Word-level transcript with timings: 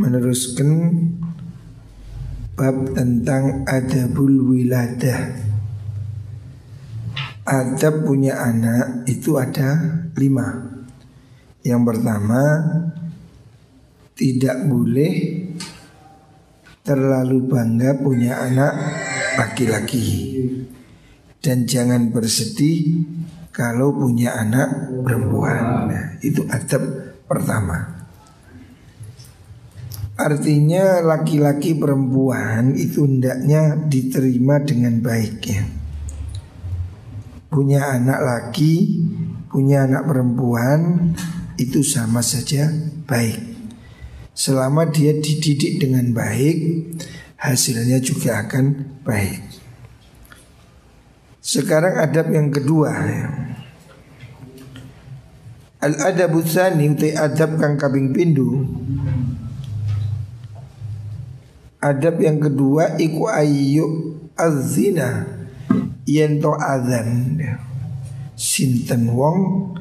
meneruskan 0.00 0.72
bab 2.56 2.96
tentang 2.96 3.68
adabul 3.68 4.48
wiladah. 4.48 5.36
Adab 7.44 8.08
punya 8.08 8.40
anak 8.40 9.04
itu 9.04 9.36
ada 9.36 10.00
lima. 10.16 10.76
Yang 11.60 11.82
pertama, 11.92 12.42
tidak 14.16 14.56
boleh 14.64 15.12
terlalu 16.80 17.38
bangga 17.44 18.00
punya 18.00 18.40
anak 18.40 18.72
laki-laki. 19.36 20.08
Dan 21.40 21.64
jangan 21.64 22.12
bersedih 22.12 23.04
kalau 23.52 23.96
punya 23.96 24.36
anak 24.36 24.92
perempuan. 25.04 25.88
Nah, 25.88 26.04
itu 26.20 26.44
adab 26.48 26.80
pertama. 27.24 27.99
Artinya 30.20 31.00
laki-laki 31.00 31.80
perempuan 31.80 32.76
itu 32.76 33.08
hendaknya 33.08 33.72
diterima 33.88 34.60
dengan 34.60 35.00
baik 35.00 35.36
ya. 35.48 35.64
Punya 37.48 37.96
anak 37.96 38.20
laki, 38.20 39.00
punya 39.48 39.88
anak 39.88 40.04
perempuan 40.04 41.10
itu 41.56 41.80
sama 41.80 42.20
saja 42.20 42.68
baik. 43.08 43.40
Selama 44.36 44.92
dia 44.92 45.16
dididik 45.16 45.80
dengan 45.80 46.12
baik, 46.12 46.56
hasilnya 47.40 48.04
juga 48.04 48.44
akan 48.44 49.00
baik. 49.00 49.40
Sekarang 51.40 51.96
adab 51.96 52.28
yang 52.28 52.52
kedua 52.52 52.92
ya. 52.92 53.28
Al 55.80 55.96
adabu 56.12 56.44
tsani 56.44 56.92
utai 56.92 57.16
adab 57.16 57.56
kang 57.56 57.80
kabing 57.80 58.12
pindu 58.12 58.68
Adab 61.80 62.20
yang 62.20 62.36
kedua 62.36 63.00
iku 63.00 63.32
ayu 63.32 64.20
azina 64.36 65.24
yen 66.04 66.36
to 66.36 66.52
azan 66.52 67.40
sinten 68.36 69.08
wong 69.16 69.72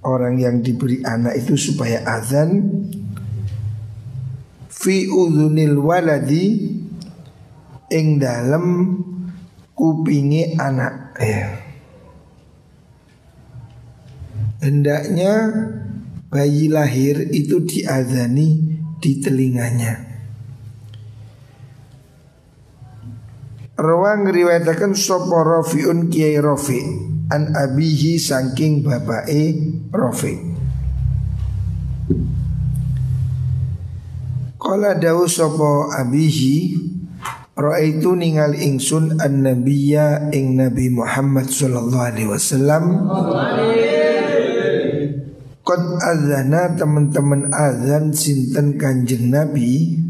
orang 0.00 0.40
yang 0.40 0.64
diberi 0.64 1.04
anak 1.04 1.36
itu 1.36 1.52
supaya 1.60 2.00
azan 2.08 2.80
fi 4.72 5.04
udhunil 5.04 5.76
waladi 5.84 6.72
ing 7.92 8.16
dalem 8.16 8.96
kupingi 9.76 10.56
anak 10.56 11.12
ya. 11.20 11.60
Hendaknya 14.64 15.32
bayi 16.32 16.72
lahir 16.72 17.20
itu 17.36 17.60
diazani 17.68 18.80
di 18.96 19.20
telinganya. 19.20 20.07
Rawang 23.78 24.26
riwayatakan 24.26 24.98
sopo 24.98 25.38
Rafiun 25.38 26.10
Kiai 26.10 26.34
Rafi 26.42 26.82
an 27.30 27.54
abihi 27.54 28.18
saking 28.18 28.82
bapake 28.82 29.54
Rafi. 29.94 30.34
Kala 34.58 34.98
dawu 34.98 35.30
sopo 35.30 35.94
abihi 35.94 36.74
Ra'aitu 37.58 38.18
ningal 38.18 38.58
ingsun 38.58 39.18
an 39.22 39.46
nabiyya 39.46 40.34
ing 40.34 40.58
Nabi 40.58 40.90
Muhammad 40.90 41.46
sallallahu 41.46 42.02
alaihi 42.02 42.30
wasallam 42.30 43.02
Qad 45.62 45.82
azana 46.02 46.74
teman-teman 46.74 47.50
azan 47.54 48.10
sinten 48.14 48.74
kanjeng 48.78 49.30
Nabi 49.30 50.02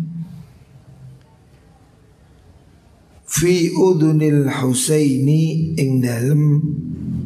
fi 3.38 3.70
udunil 3.70 4.50
Husaini 4.50 5.70
ing 5.78 6.02
dalem 6.02 6.58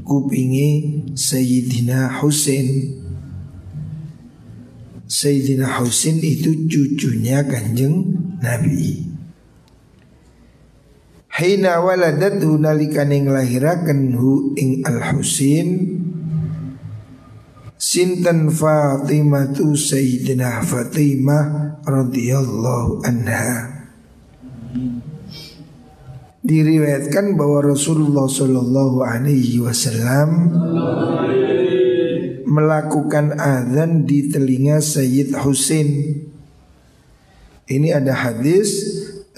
kupingi 0.05 1.01
Sayyidina 1.17 2.21
Husain. 2.21 3.01
Sayyidina 5.09 5.81
Husain 5.81 6.21
itu 6.21 6.69
cucunya 6.69 7.41
kanjeng 7.49 8.13
Nabi. 8.45 9.09
Hina 11.33 11.81
waladat 11.81 12.45
nalikane 12.45 13.25
nglahiraken 13.25 14.13
hu 14.13 14.53
ing 14.53 14.85
Al 14.85 15.01
Husain 15.17 15.97
Sinten 17.81 18.53
Fatimatu 18.53 19.73
Sayyidina 19.73 20.61
Fatimah 20.61 21.81
radhiyallahu 21.89 23.01
anha 23.01 23.73
diriwayatkan 26.43 27.39
bahwa 27.39 27.71
Rasulullah 27.71 28.27
Shallallahu 28.27 29.07
Alaihi 29.07 29.63
Wasallam 29.63 30.51
melakukan 32.45 33.39
azan 33.39 34.05
di 34.05 34.29
telinga 34.29 34.83
Sayyid 34.83 35.39
Husain. 35.39 35.89
Ini 37.71 37.89
ada 37.97 38.13
hadis 38.13 38.69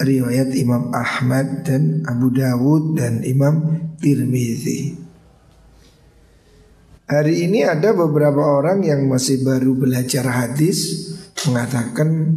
riwayat 0.01 0.51
Imam 0.57 0.91
Ahmad 0.91 1.63
dan 1.63 2.03
Abu 2.09 2.33
Dawud 2.33 2.99
dan 2.99 3.23
Imam 3.23 3.79
Tirmizi. 4.01 4.97
Hari 7.05 7.45
ini 7.45 7.61
ada 7.61 7.93
beberapa 7.93 8.41
orang 8.41 8.81
yang 8.81 9.05
masih 9.05 9.45
baru 9.45 9.77
belajar 9.77 10.25
hadis 10.25 11.13
mengatakan 11.45 12.33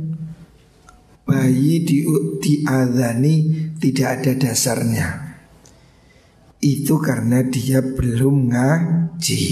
bayi 1.24 1.84
di 1.84 2.04
diadani 2.40 3.67
tidak 3.78 4.22
ada 4.22 4.32
dasarnya. 4.34 5.08
Itu 6.58 6.98
karena 6.98 7.46
dia 7.46 7.78
belum 7.78 8.50
ngaji. 8.50 9.46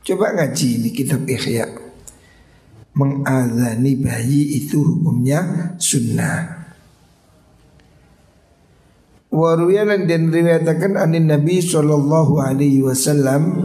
Coba 0.00 0.32
ngaji 0.32 0.68
ini 0.80 0.88
kitab 0.90 1.28
Ihya. 1.28 1.68
Mengadani 2.96 3.92
bayi 4.00 4.64
itu 4.64 4.80
hukumnya 4.80 5.72
sunnah. 5.76 6.60
Waruyalan 9.30 10.10
dan 10.10 10.34
riwayatakan 10.34 10.98
anin 10.98 11.30
Nabi 11.30 11.62
Sallallahu 11.62 12.42
Alaihi 12.42 12.82
Wasallam 12.82 13.62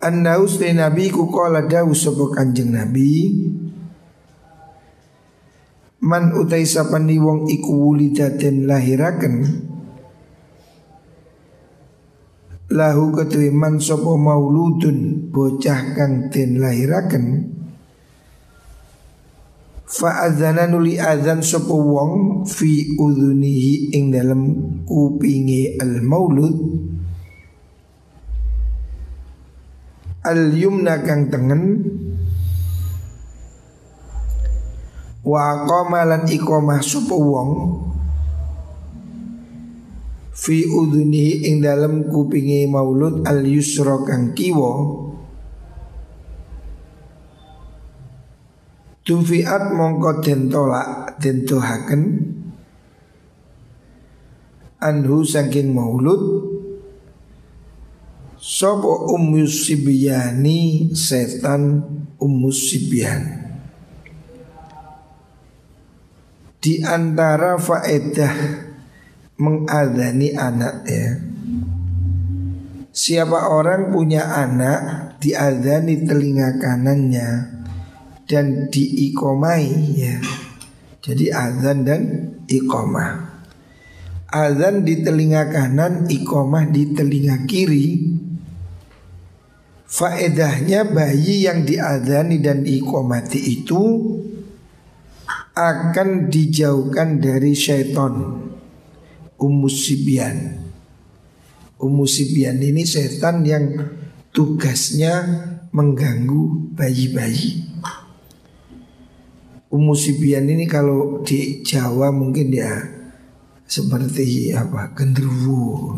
Anna 0.00 0.40
ustai 0.40 0.72
Nabi 0.72 1.12
ku 1.12 1.28
kala 1.28 1.68
dawu 1.68 1.92
kanjeng 2.32 2.72
Nabi 2.72 3.36
Man 6.00 6.32
utai 6.32 6.64
sapani 6.64 7.20
wong 7.20 7.44
iku 7.52 7.92
wulidaten 7.92 8.64
lahiraken 8.64 9.68
Lahu 12.72 13.12
ketui 13.12 13.52
man 13.52 13.76
sopo 13.76 14.16
mauludun 14.16 15.28
bocah 15.28 15.92
kang 15.92 16.32
den 16.32 16.56
lahiraken 16.56 17.52
Fa'adzana 19.84 20.72
nuli 20.72 20.96
adzan 20.96 21.44
sopo 21.44 21.76
wong 21.76 22.12
fi 22.48 22.96
udhunihi 22.96 23.92
ing 23.92 24.08
dalam 24.08 24.42
kupingi 24.88 25.76
al 25.76 26.00
maulud 26.00 26.56
Al 30.24 30.48
yumna 30.56 31.04
kang 31.04 31.28
tengen 31.28 31.89
Wa 35.30 35.62
qama 35.62 36.02
lan 36.10 36.26
iqamah 36.26 36.82
sapa 36.82 37.14
wong 37.14 37.50
fi 40.34 40.66
udhuni 40.66 41.46
ing 41.46 41.62
dalem 41.62 42.10
kupingi 42.10 42.66
maulud 42.66 43.22
al 43.22 43.46
yusra 43.46 44.02
kang 44.02 44.34
kiwa 44.34 44.72
Tufiat 49.06 49.70
mongko 49.70 50.18
den 50.18 50.50
tolak 50.50 51.14
den 51.22 51.46
tohaken 51.46 52.02
anhu 54.82 55.22
saking 55.22 55.70
maulud 55.70 56.50
Sopo 58.40 59.12
umus 59.12 59.68
sibyani 59.68 60.90
setan 60.96 61.84
umus 62.16 62.72
sibyan 62.72 63.39
Di 66.60 66.84
antara 66.84 67.56
faedah 67.56 68.36
mengadani 69.40 70.36
anak 70.36 70.84
ya 70.84 71.08
Siapa 72.90 73.48
orang 73.48 73.94
punya 73.94 74.28
anak 74.34 75.14
diadani 75.22 76.04
telinga 76.04 76.58
kanannya 76.58 77.28
dan 78.26 78.66
diikomai 78.66 79.94
ya. 79.94 80.18
Jadi 80.98 81.30
azan 81.30 81.86
dan 81.86 82.02
ikomah. 82.50 83.40
Azan 84.30 84.82
di 84.82 85.02
telinga 85.06 85.50
kanan, 85.54 86.10
ikomah 86.10 86.66
di 86.66 86.90
telinga 86.90 87.46
kiri. 87.46 88.18
Faedahnya 89.90 90.86
bayi 90.86 91.46
yang 91.46 91.66
diadani 91.66 92.38
dan 92.42 92.62
diikomati 92.62 93.38
itu 93.38 93.82
akan 95.54 96.30
dijauhkan 96.30 97.18
dari 97.18 97.52
syaitan 97.52 98.46
umusibian 99.40 100.60
Umusibian 101.80 102.60
ini 102.60 102.84
setan 102.84 103.40
yang 103.40 103.72
tugasnya 104.36 105.24
mengganggu 105.72 106.76
bayi-bayi. 106.76 107.64
Umusibian 109.72 110.44
ini 110.44 110.68
kalau 110.68 111.24
di 111.24 111.64
Jawa 111.64 112.12
mungkin 112.12 112.52
ya 112.52 112.84
seperti 113.64 114.52
apa 114.52 114.92
genderuwo. 114.92 115.96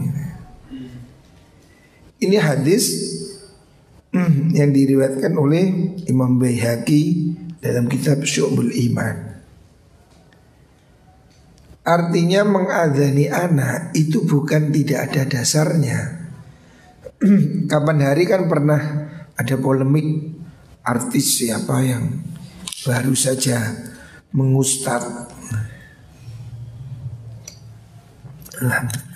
Ini 2.22 2.37
hadis 2.38 2.84
hmm, 4.14 4.55
yang 4.55 4.70
diriwayatkan 4.70 5.34
oleh 5.34 5.98
Imam 6.06 6.38
Baihaqi 6.38 7.34
dalam 7.58 7.90
kitab 7.90 8.22
Syu'bul 8.22 8.70
Iman. 8.70 9.31
Artinya 11.82 12.46
mengadani 12.46 13.26
anak 13.26 13.90
itu 13.99 14.23
bukan 14.23 14.70
tidak 14.70 15.11
ada 15.11 15.23
dasarnya. 15.26 15.99
Kapan 17.70 17.99
hari 18.06 18.31
kan 18.31 18.46
pernah 18.46 19.11
ada 19.34 19.55
polemik 19.58 20.31
artis 20.87 21.43
siapa 21.43 21.82
yang 21.82 22.23
baru 22.87 23.19
saja 23.19 23.75
mengustad. 24.31 25.02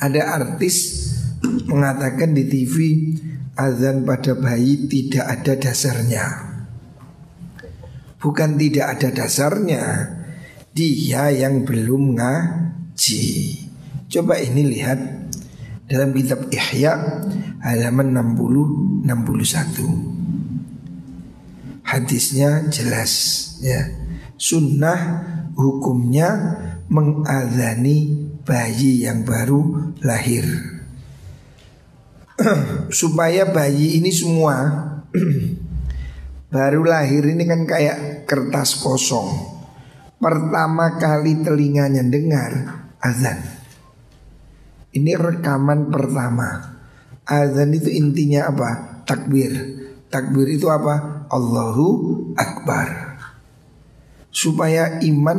Ada 0.03 0.35
artis 0.35 1.07
mengatakan 1.71 2.35
di 2.35 2.51
TV 2.51 2.77
azan 3.55 4.03
pada 4.03 4.35
bayi 4.35 4.91
tidak 4.91 5.23
ada 5.23 5.55
dasarnya. 5.55 6.27
Bukan 8.19 8.59
tidak 8.59 8.99
ada 8.99 9.09
dasarnya 9.15 9.85
dia 10.77 11.33
yang 11.33 11.65
belum 11.65 12.21
ngaji. 12.21 13.25
Coba 14.13 14.37
ini 14.37 14.77
lihat 14.77 15.01
dalam 15.89 16.13
kitab 16.13 16.53
Ihya 16.53 17.25
halaman 17.65 18.13
60 18.13 19.09
61. 19.09 21.81
Hadisnya 21.81 22.69
jelas 22.69 23.13
ya. 23.65 23.89
Sunnah 24.37 25.25
hukumnya 25.57 26.61
mengadani 26.93 28.29
bayi 28.45 29.09
yang 29.09 29.25
baru 29.25 29.97
lahir. 30.05 30.45
Supaya 33.01 33.49
bayi 33.49 33.97
ini 33.97 34.13
semua 34.13 34.61
baru 36.55 36.85
lahir 36.85 37.25
ini 37.25 37.49
kan 37.49 37.65
kayak 37.65 38.29
kertas 38.29 38.77
kosong 38.85 39.56
pertama 40.17 40.97
kali 40.97 41.45
telinganya 41.45 42.03
dengar 42.07 42.53
azan. 43.01 43.39
Ini 44.97 45.13
rekaman 45.17 45.93
pertama. 45.93 46.79
Azan 47.29 47.77
itu 47.77 47.93
intinya 47.93 48.49
apa? 48.49 49.03
Takbir. 49.05 49.53
Takbir 50.09 50.47
itu 50.49 50.73
apa? 50.73 51.27
Allahu 51.29 51.89
Akbar. 52.39 53.19
Supaya 54.33 54.97
iman 55.05 55.39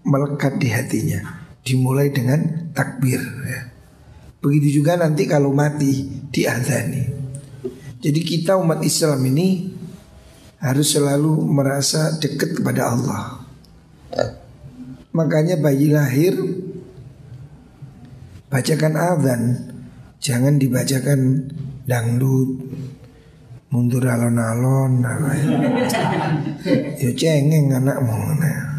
melekat 0.00 0.56
di 0.56 0.68
hatinya. 0.72 1.20
Dimulai 1.60 2.08
dengan 2.14 2.70
takbir. 2.72 3.20
Ya. 3.20 3.60
Begitu 4.40 4.80
juga 4.80 4.94
nanti 4.96 5.26
kalau 5.26 5.50
mati 5.50 6.06
diazani. 6.30 7.04
Jadi 7.98 8.20
kita 8.22 8.54
umat 8.54 8.80
Islam 8.86 9.18
ini 9.26 9.74
harus 10.62 10.94
selalu 10.94 11.42
merasa 11.50 12.14
dekat 12.22 12.54
kepada 12.62 12.94
Allah. 12.94 13.45
Makanya 15.16 15.56
bayi 15.56 15.88
lahir 15.88 16.36
bacakan 18.52 18.94
azan, 18.94 19.42
jangan 20.20 20.60
dibacakan 20.60 21.50
dangdut, 21.88 22.62
mundur 23.72 24.04
alon-alon, 24.04 25.04
ya 27.00 27.10
cengeng 27.16 27.72
anakmu. 27.72 28.16
Nah. 28.38 28.76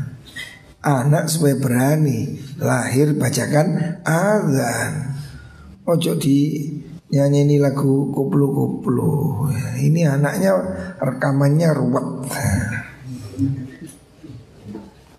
Anak 0.87 1.27
supaya 1.27 1.59
berani 1.59 2.39
lahir 2.63 3.11
bacakan 3.19 3.99
azan. 4.07 5.19
Ojo 5.83 6.15
di 6.15 6.63
nyanyi 7.11 7.43
ini 7.43 7.55
lagu 7.59 8.07
koplo-koplo. 8.15 9.51
Ini 9.83 10.07
anaknya 10.07 10.55
rekamannya 10.99 11.69
ruwet. 11.75 12.07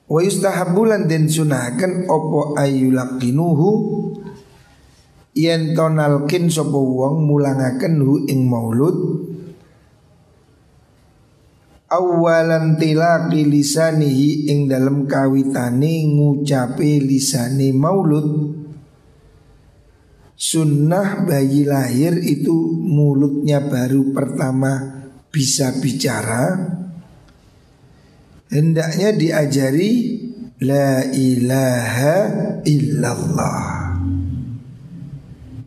Wa 0.09 0.25
yustahabulan 0.25 1.05
den 1.05 1.29
sunahaken 1.29 2.09
opo 2.09 2.57
ayulakinuhu. 2.57 3.71
Yen 5.37 5.77
tonalkin 5.77 6.49
sapa 6.49 6.75
wong 6.75 7.29
mulangaken 7.29 8.01
hu 8.01 8.25
ing 8.25 8.49
maulud. 8.49 8.97
Awalan 11.89 12.77
tilaqi 12.81 13.49
lisanihi 13.49 14.49
ing 14.49 14.69
dalem 14.69 15.05
kawitane 15.05 16.09
ngucape 16.09 17.05
lisane 17.05 17.73
maulud. 17.77 18.57
Sunnah 20.39 21.29
bayi 21.29 21.69
lahir 21.69 22.17
itu 22.17 22.55
mulutnya 22.81 23.61
baru 23.61 24.15
pertama 24.17 25.05
bisa 25.29 25.75
bicara 25.83 26.57
hendaknya 28.53 29.13
diajari 29.17 29.93
la 30.61 31.05
ilaha 31.09 32.17
illallah. 32.65 33.79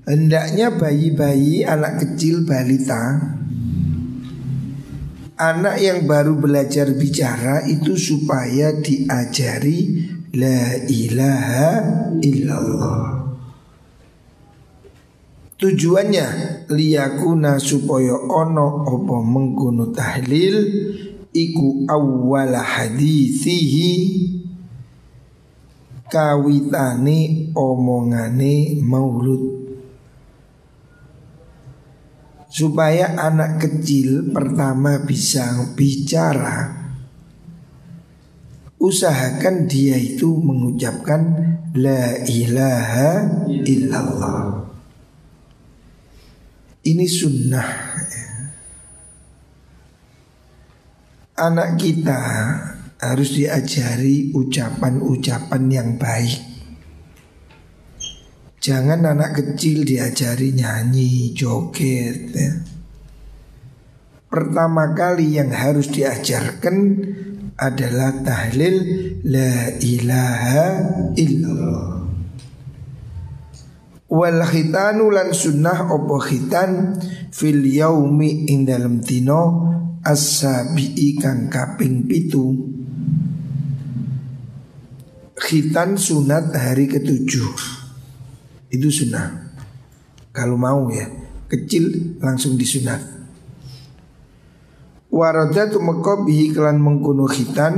Hendaknya 0.02 0.74
bayi-bayi 0.76 1.62
anak 1.62 2.02
kecil 2.02 2.44
balita 2.44 3.22
Anak 5.38 5.78
yang 5.78 6.10
baru 6.10 6.36
belajar 6.42 6.90
bicara 6.98 7.64
itu 7.70 7.94
supaya 7.94 8.76
diajari 8.82 10.10
La 10.34 10.76
ilaha 10.90 11.72
illallah 12.18 13.02
Tujuannya 15.62 16.28
liyakuna 16.74 17.62
supaya 17.62 18.18
ono 18.18 18.82
opo 18.90 19.22
mengkono 19.22 19.94
tahlil 19.94 20.58
iku 21.36 21.88
awwala 21.88 22.64
hadithihi. 22.64 23.92
Kawitane 26.12 27.52
omongane 27.56 28.84
maulud. 28.84 29.64
Supaya 32.52 33.16
anak 33.16 33.64
kecil 33.64 34.28
pertama 34.36 35.00
bisa 35.08 35.72
bicara 35.72 36.82
usahakan 38.82 39.70
dia 39.70 39.94
itu 39.94 40.42
mengucapkan 40.42 41.22
la 41.78 42.18
ilaha 42.26 43.30
illallah. 43.62 44.66
Ini 46.82 47.06
sunnah 47.06 47.70
anak 51.42 51.82
kita 51.82 52.22
harus 53.02 53.34
diajari 53.34 54.30
ucapan-ucapan 54.30 55.64
yang 55.74 55.90
baik. 55.98 56.38
Jangan 58.62 59.02
anak 59.10 59.42
kecil 59.42 59.82
diajari 59.82 60.54
nyanyi, 60.54 61.34
joget. 61.34 62.30
Ya. 62.30 62.62
Pertama 64.30 64.94
kali 64.94 65.34
yang 65.42 65.50
harus 65.50 65.90
diajarkan 65.90 66.78
adalah 67.58 68.22
tahlil 68.22 68.78
la 69.26 69.74
ilaha 69.82 70.62
illallah. 71.18 72.06
Wal 74.14 74.40
khitanu 74.46 75.10
lan 75.10 75.34
sunnah 75.34 75.90
opo 75.90 76.22
khitan 76.22 77.02
fil 77.34 77.66
yaumi 77.66 78.46
ing 78.46 78.70
dino 79.02 79.44
as-sabi'i 80.02 81.18
kang 81.22 81.50
kaping 81.50 82.10
pitu. 82.10 82.74
Khitan 85.38 85.98
sunat 85.98 86.54
hari 86.54 86.86
ketujuh. 86.86 87.54
Itu 88.72 88.88
sunnah. 88.94 89.52
Kalau 90.32 90.56
mau 90.56 90.88
ya, 90.94 91.10
kecil 91.50 92.18
langsung 92.22 92.56
disunat. 92.56 93.02
Waradatu 95.12 95.84
meko 95.84 96.24
bihi 96.24 96.56
kelan 96.56 96.80
mengkuno 96.80 97.28
khitan 97.28 97.76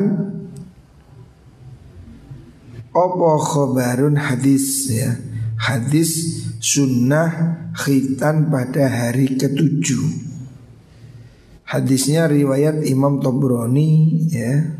Opo 2.93 3.41
khobarun 3.41 4.21
hadis 4.21 4.85
ya 4.93 5.17
Hadis 5.57 6.45
sunnah 6.61 7.57
khitan 7.73 8.53
pada 8.53 8.85
hari 8.85 9.33
ketujuh 9.33 10.32
Hadisnya 11.63 12.27
riwayat 12.27 12.83
Imam 12.85 13.23
Tobroni 13.23 14.23
ya 14.29 14.77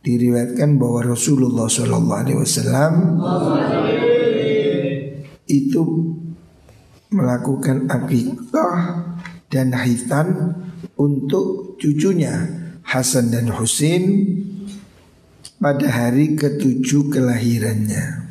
Diriwayatkan 0.00 0.80
bahwa 0.80 1.12
Rasulullah 1.12 1.68
SAW 1.68 2.80
Itu 5.44 5.82
melakukan 7.10 7.90
akikah 7.90 8.78
dan 9.50 9.74
khitan 9.74 10.56
untuk 10.94 11.76
cucunya 11.76 12.46
Hasan 12.86 13.34
dan 13.34 13.50
Husin 13.52 14.02
pada 15.60 15.86
hari 15.92 16.34
ketujuh 16.34 17.12
kelahirannya. 17.12 18.30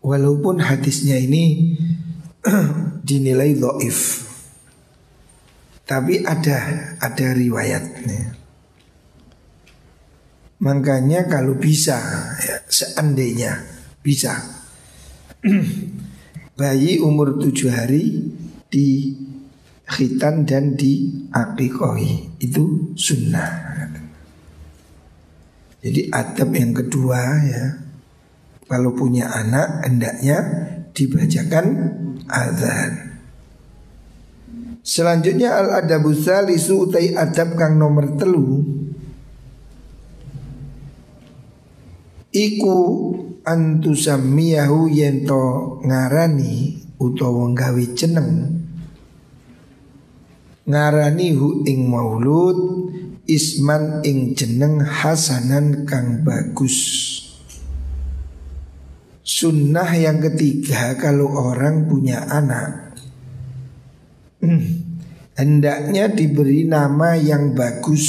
Walaupun 0.00 0.64
hadisnya 0.64 1.20
ini 1.20 1.76
dinilai 3.08 3.58
doif, 3.58 4.29
tapi 5.90 6.22
ada 6.22 6.94
ada 7.02 7.26
riwayatnya. 7.34 8.38
Makanya 10.62 11.26
kalau 11.26 11.58
bisa, 11.58 11.98
ya, 12.38 12.62
seandainya 12.70 13.58
bisa, 13.98 14.38
bayi 16.60 17.02
umur 17.02 17.42
tujuh 17.42 17.74
hari 17.74 18.30
di 18.70 19.18
khitan 19.82 20.46
dan 20.46 20.78
di 20.78 21.26
akikohi 21.34 22.38
itu 22.38 22.94
sunnah. 22.94 23.66
Jadi 25.80 26.12
adab 26.12 26.52
yang 26.52 26.76
kedua 26.76 27.40
ya 27.40 27.64
Kalau 28.68 28.92
punya 28.92 29.32
anak 29.32 29.80
hendaknya 29.88 30.38
dibacakan 30.92 31.66
azan 32.28 33.09
Selanjutnya 34.80 35.60
al 35.60 35.84
adabu 35.84 36.16
salisu 36.16 36.88
utai 36.88 37.12
adab 37.12 37.52
kang 37.56 37.76
nomor 37.76 38.16
telu. 38.16 38.64
Iku 42.30 42.78
antusamiyahu 43.44 44.88
yento 44.88 45.78
ngarani 45.84 46.80
utawa 46.96 47.52
nggawe 47.52 47.84
jeneng. 47.92 48.30
Ngarani 50.64 51.28
hu 51.34 51.66
ing 51.66 51.90
maulud 51.90 52.58
isman 53.26 54.00
ing 54.06 54.32
jeneng 54.32 54.80
hasanan 54.80 55.84
kang 55.84 56.24
bagus. 56.24 56.78
Sunnah 59.20 59.92
yang 59.92 60.24
ketiga 60.24 60.96
kalau 60.96 61.30
orang 61.30 61.86
punya 61.86 62.24
anak 62.30 62.89
Hendaknya 65.40 66.12
diberi 66.12 66.68
nama 66.68 67.16
yang 67.16 67.56
bagus. 67.56 68.06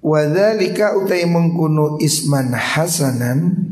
Wadhalika 0.00 0.96
utai 0.96 1.28
mengkuno 1.28 2.00
isman 2.00 2.56
hasanan 2.56 3.70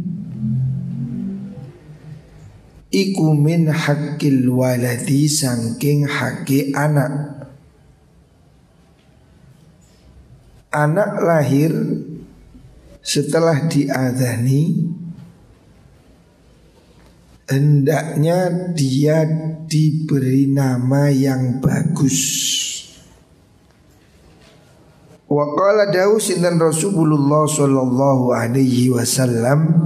Iku 2.89 3.37
min 3.37 3.69
hakil 3.69 4.49
waladi 4.49 5.29
sangking 5.29 6.09
haki 6.09 6.73
anak. 6.73 7.37
Anak 10.73 11.21
lahir 11.21 11.73
setelah 13.05 13.69
diadani 13.69 14.89
hendaknya 17.49 18.73
dia 18.77 19.25
diberi 19.65 20.47
nama 20.53 21.09
yang 21.09 21.65
bagus. 21.65 22.21
Wa 25.29 25.45
qala 25.53 25.93
dawu 25.93 26.17
sinten 26.17 26.57
Rasulullah 26.57 27.45
sallallahu 27.45 28.33
alaihi 28.33 28.89
wasallam 28.89 29.77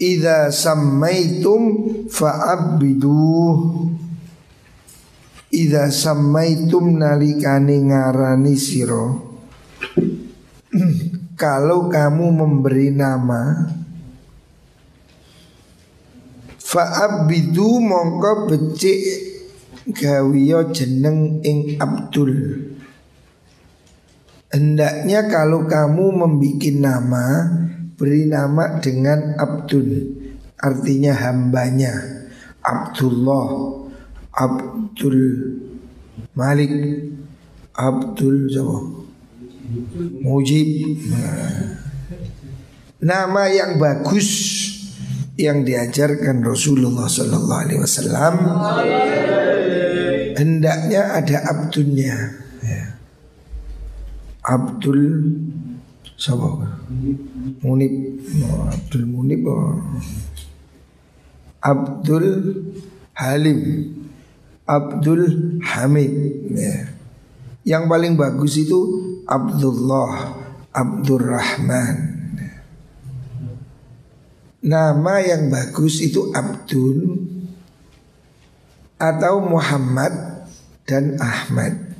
Idza 0.00 0.48
sammaitum 0.48 1.62
fa'abbiduh 2.08 3.52
Ida 5.52 5.92
samaitum 5.92 6.96
nalikane 6.96 7.84
ngarani 7.84 8.56
siro 8.56 9.36
Kalau 11.42 11.92
kamu 11.92 12.32
memberi 12.32 12.96
nama 12.96 13.76
Fa'abidu 16.68 17.80
mongko 17.80 18.44
becik 18.52 19.00
gawiyo 19.88 20.68
jeneng 20.68 21.40
ing 21.40 21.80
Abdul. 21.80 22.32
Hendaknya 24.52 25.32
kalau 25.32 25.64
kamu 25.64 26.12
membuat 26.12 26.76
nama 26.76 27.26
Beri 27.98 28.30
nama 28.30 28.78
dengan 28.78 29.34
Abdul. 29.34 30.14
Artinya 30.54 31.18
hambanya. 31.18 31.98
Abdullah. 32.62 33.74
Abdul 34.38 35.18
Malik. 36.38 36.70
Abdul 37.74 38.46
siapa? 38.46 38.78
Mujib. 40.22 40.94
Nama 43.02 43.42
yang 43.50 43.82
bagus 43.82 44.30
yang 45.38 45.62
diajarkan 45.62 46.42
Rasulullah 46.42 47.06
Sallallahu 47.06 47.62
Alaihi 47.62 47.80
Wasallam 47.80 48.34
hendaknya 50.34 51.14
ada 51.14 51.36
abdulnya 51.46 52.42
ya. 52.58 52.84
Abdul 54.42 55.30
siapa? 56.18 56.82
Munib 57.62 58.18
oh, 58.42 58.66
Abdul 58.66 59.04
Munib 59.06 59.46
oh. 59.46 59.78
Abdul 61.62 62.26
Halim 63.14 63.60
Abdul 64.66 65.22
Hamid 65.62 66.14
ya. 66.50 66.98
Yang 67.62 67.84
paling 67.86 68.12
bagus 68.18 68.58
itu 68.58 68.78
Abdullah 69.22 70.34
Abdurrahman 70.74 72.17
Nama 74.58 75.14
yang 75.22 75.50
bagus 75.50 76.02
itu 76.02 76.34
Abdul 76.34 77.14
Atau 78.98 79.38
Muhammad 79.46 80.42
dan 80.82 81.14
Ahmad. 81.22 81.94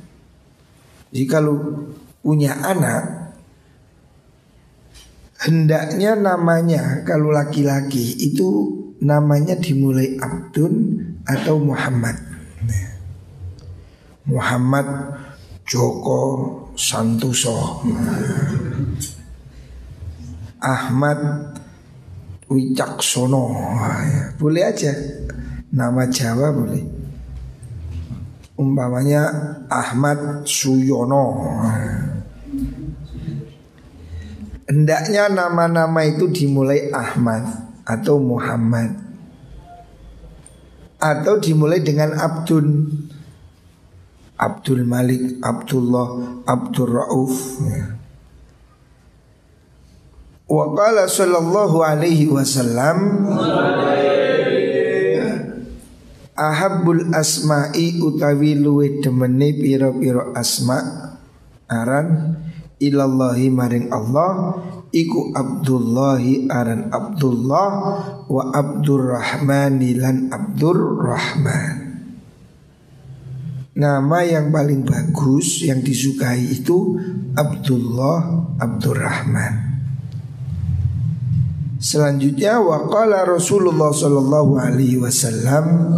Jika 1.15 1.39
lu 1.39 1.87
punya 2.19 2.59
anak 2.59 3.19
Hendaknya 5.39 6.19
namanya 6.19 7.07
kalau 7.07 7.31
laki-laki 7.31 8.11
itu 8.19 8.75
namanya 8.99 9.55
dimulai 9.55 10.19
Abdul 10.19 10.99
atau 11.23 11.55
Muhammad. 11.63 12.19
Muhammad 14.27 14.87
Joko 15.63 16.21
Santoso. 16.75 17.81
Ahmad 20.59 21.48
Wicaksono. 22.49 23.53
Boleh 24.41 24.63
aja. 24.65 24.89
Nama 25.69 26.09
Jawa 26.09 26.49
boleh. 26.49 26.83
Umpamanya 28.57 29.21
Ahmad 29.69 30.43
Suyono. 30.49 31.25
Hendaknya 34.65 35.29
nama-nama 35.29 36.01
itu 36.05 36.29
dimulai 36.29 36.89
Ahmad 36.89 37.45
atau 37.85 38.17
Muhammad. 38.17 38.97
Atau 40.99 41.37
dimulai 41.39 41.85
dengan 41.85 42.17
Abdul. 42.17 42.89
Abdul 44.39 44.87
Malik, 44.89 45.37
Abdullah, 45.45 46.41
Abdul 46.49 46.89
Rauf. 46.95 47.35
Wa 50.49 50.65
qala 50.73 51.05
sallallahu 51.05 51.77
alaihi 51.85 52.25
wasallam 52.25 53.29
Ahabbul 56.33 57.13
asma'i 57.13 58.01
utawi 58.01 58.57
luwe 58.57 58.97
demene 59.03 59.53
piro-piro 59.53 60.33
asma 60.33 60.79
aran 61.69 62.33
ilallahi 62.81 63.53
maring 63.53 63.93
Allah 63.93 64.57
iku 64.89 65.35
Abdullahi 65.37 66.49
aran 66.49 66.89
Abdullah 66.89 67.69
wa 68.25 68.43
Abdurrahman 68.49 69.83
lan 69.99 70.33
Abdurrahman. 70.33 71.75
Nama 73.77 74.19
yang 74.25 74.49
paling 74.49 74.81
bagus 74.81 75.61
yang 75.61 75.85
disukai 75.85 76.41
itu 76.41 76.97
Abdullah 77.37 78.49
Abdurrahman 78.57 79.68
Selanjutnya 81.79 82.59
waqala 82.59 83.23
Rasulullah 83.23 83.95
sallallahu 83.95 84.59
alaihi 84.59 84.99
wasallam 84.99 85.95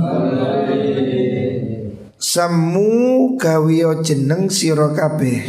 Samu 2.22 3.34
kawiyo 3.42 4.06
jeneng 4.06 4.54
sira 4.54 4.94
kabeh. 4.94 5.42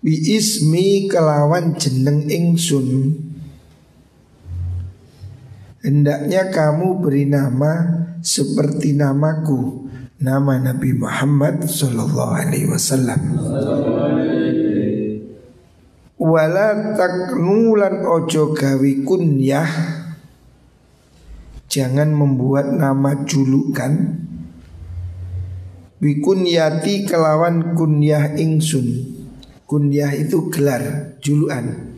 Bi 0.00 0.14
ismi 0.32 1.12
kelawan 1.12 1.76
jeneng 1.76 2.24
ingsun. 2.24 3.20
Hendaknya 5.84 6.48
kamu 6.48 7.04
beri 7.04 7.28
nama 7.28 7.84
seperti 8.24 8.96
namaku 8.96 9.86
Nama 10.16 10.72
Nabi 10.72 10.96
Muhammad 10.96 11.68
Sallallahu 11.68 12.32
Alaihi 12.32 12.72
Wasallam 12.72 13.20
Wala 16.16 16.96
taknulan 16.96 18.00
ojo 18.08 18.56
gawi 18.56 19.04
kunyah. 19.04 19.68
Jangan 21.68 22.08
membuat 22.08 22.72
nama 22.72 23.24
julukan. 23.28 24.16
Bikunyati 26.00 27.04
kelawan 27.04 27.76
kunyah 27.76 28.32
ingsun. 28.36 29.12
Kunyah 29.66 30.14
itu 30.14 30.46
gelar, 30.48 31.18
juluan 31.18 31.96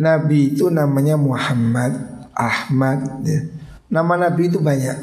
Nabi 0.00 0.56
itu 0.56 0.72
namanya 0.72 1.20
Muhammad, 1.20 1.92
Ahmad 2.32 3.20
ya. 3.20 3.44
Nama 3.92 4.26
Nabi 4.26 4.48
itu 4.48 4.56
banyak. 4.56 4.96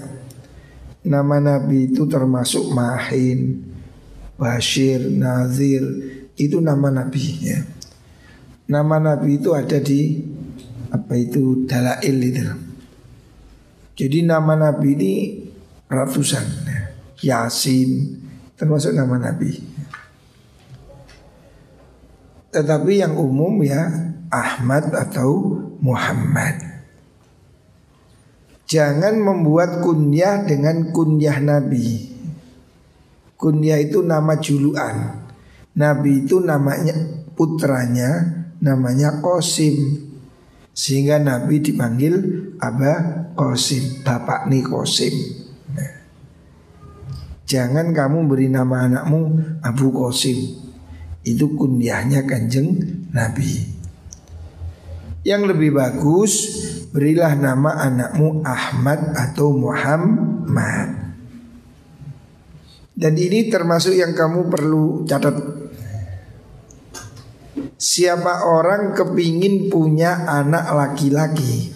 Nama 1.06 1.38
Nabi 1.38 1.94
itu 1.94 2.10
termasuk 2.10 2.74
Mahin, 2.74 3.62
Bashir, 4.42 5.06
Nazir 5.06 5.86
itu 6.38 6.62
nama 6.62 6.94
Nabi 6.94 7.26
ya. 7.42 7.60
Nama 8.70 8.96
Nabi 9.02 9.42
itu 9.42 9.52
ada 9.58 9.82
di 9.82 10.22
apa 10.94 11.14
itu 11.18 11.66
dalail 11.66 12.18
itu. 12.24 12.46
Jadi 13.98 14.22
nama 14.24 14.54
Nabi 14.54 14.90
ini 14.94 15.14
ratusan 15.90 16.46
ya. 16.70 16.82
Yasin 17.18 18.22
termasuk 18.54 18.94
nama 18.94 19.18
Nabi. 19.18 19.58
Tetapi 22.54 22.92
yang 23.02 23.18
umum 23.18 23.58
ya 23.66 24.14
Ahmad 24.30 24.94
atau 24.94 25.58
Muhammad. 25.82 26.78
Jangan 28.68 29.18
membuat 29.24 29.80
kunyah 29.80 30.44
dengan 30.44 30.92
kunyah 30.92 31.40
Nabi. 31.40 32.12
Kunyah 33.40 33.80
itu 33.80 34.04
nama 34.04 34.36
juluan. 34.38 35.27
Nabi 35.78 36.26
itu 36.26 36.42
namanya 36.42 36.98
putranya 37.38 38.10
namanya 38.58 39.22
Qasim 39.22 40.08
sehingga 40.78 41.18
Nabi 41.18 41.58
dipanggil 41.58 42.14
Aba 42.62 43.26
Qasim, 43.34 44.06
Bapak 44.06 44.46
nih 44.46 44.62
Qasim. 44.62 45.14
Nah. 45.74 45.94
Jangan 47.50 47.90
kamu 47.94 48.30
beri 48.30 48.46
nama 48.50 48.86
anakmu 48.86 49.22
Abu 49.66 49.90
Qasim. 49.90 50.38
Itu 51.26 51.58
kunyahnya 51.58 52.30
kanjeng 52.30 52.78
Nabi. 53.10 53.74
Yang 55.26 55.42
lebih 55.54 55.76
bagus 55.76 56.34
berilah 56.94 57.34
nama 57.34 57.82
anakmu 57.82 58.46
Ahmad 58.46 59.18
atau 59.18 59.58
Muhammad. 59.58 61.10
Dan 62.98 63.14
ini 63.18 63.50
termasuk 63.50 63.98
yang 63.98 64.14
kamu 64.14 64.50
perlu 64.50 65.06
catat 65.10 65.57
Siapa 67.78 68.50
orang 68.50 68.98
kepingin 68.98 69.70
punya 69.70 70.26
anak 70.26 70.66
laki-laki? 70.74 71.70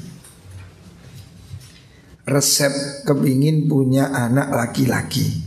Resep 2.26 3.06
kepingin 3.06 3.70
punya 3.70 4.10
anak 4.10 4.50
laki-laki. 4.50 5.46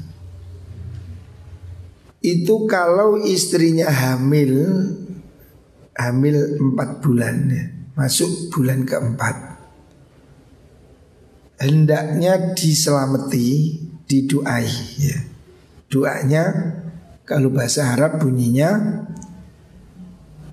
Itu 2.22 2.70
kalau 2.70 3.18
istrinya 3.20 3.90
hamil 3.90 4.54
Hamil 5.94 6.58
empat 6.58 6.98
bulan 7.06 7.46
ya, 7.46 7.64
Masuk 7.94 8.50
bulan 8.50 8.82
keempat. 8.82 9.62
Hendaknya 11.62 12.50
diselamati 12.58 13.78
Diduai 14.04 14.68
ya. 14.98 15.18
Doanya 15.86 16.44
kalau 17.24 17.54
bahasa 17.54 17.94
Arab 17.94 18.18
bunyinya 18.20 19.00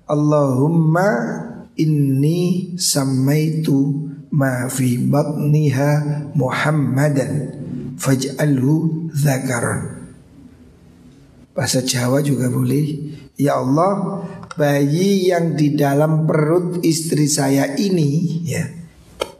Allahumma 0.07 1.09
inni 1.77 2.73
samaitu 2.77 4.09
ma 4.31 4.71
fi 4.71 4.97
batniha 4.97 5.91
Muhammadan 6.35 7.31
faj'alhu 7.99 9.07
zakaron. 9.13 10.01
Bahasa 11.51 11.83
Jawa 11.83 12.23
juga 12.23 12.47
boleh. 12.47 13.11
Ya 13.35 13.59
Allah, 13.59 14.23
bayi 14.55 15.33
yang 15.33 15.59
di 15.59 15.75
dalam 15.75 16.23
perut 16.23 16.79
istri 16.85 17.27
saya 17.27 17.75
ini 17.75 18.41
ya. 18.47 18.63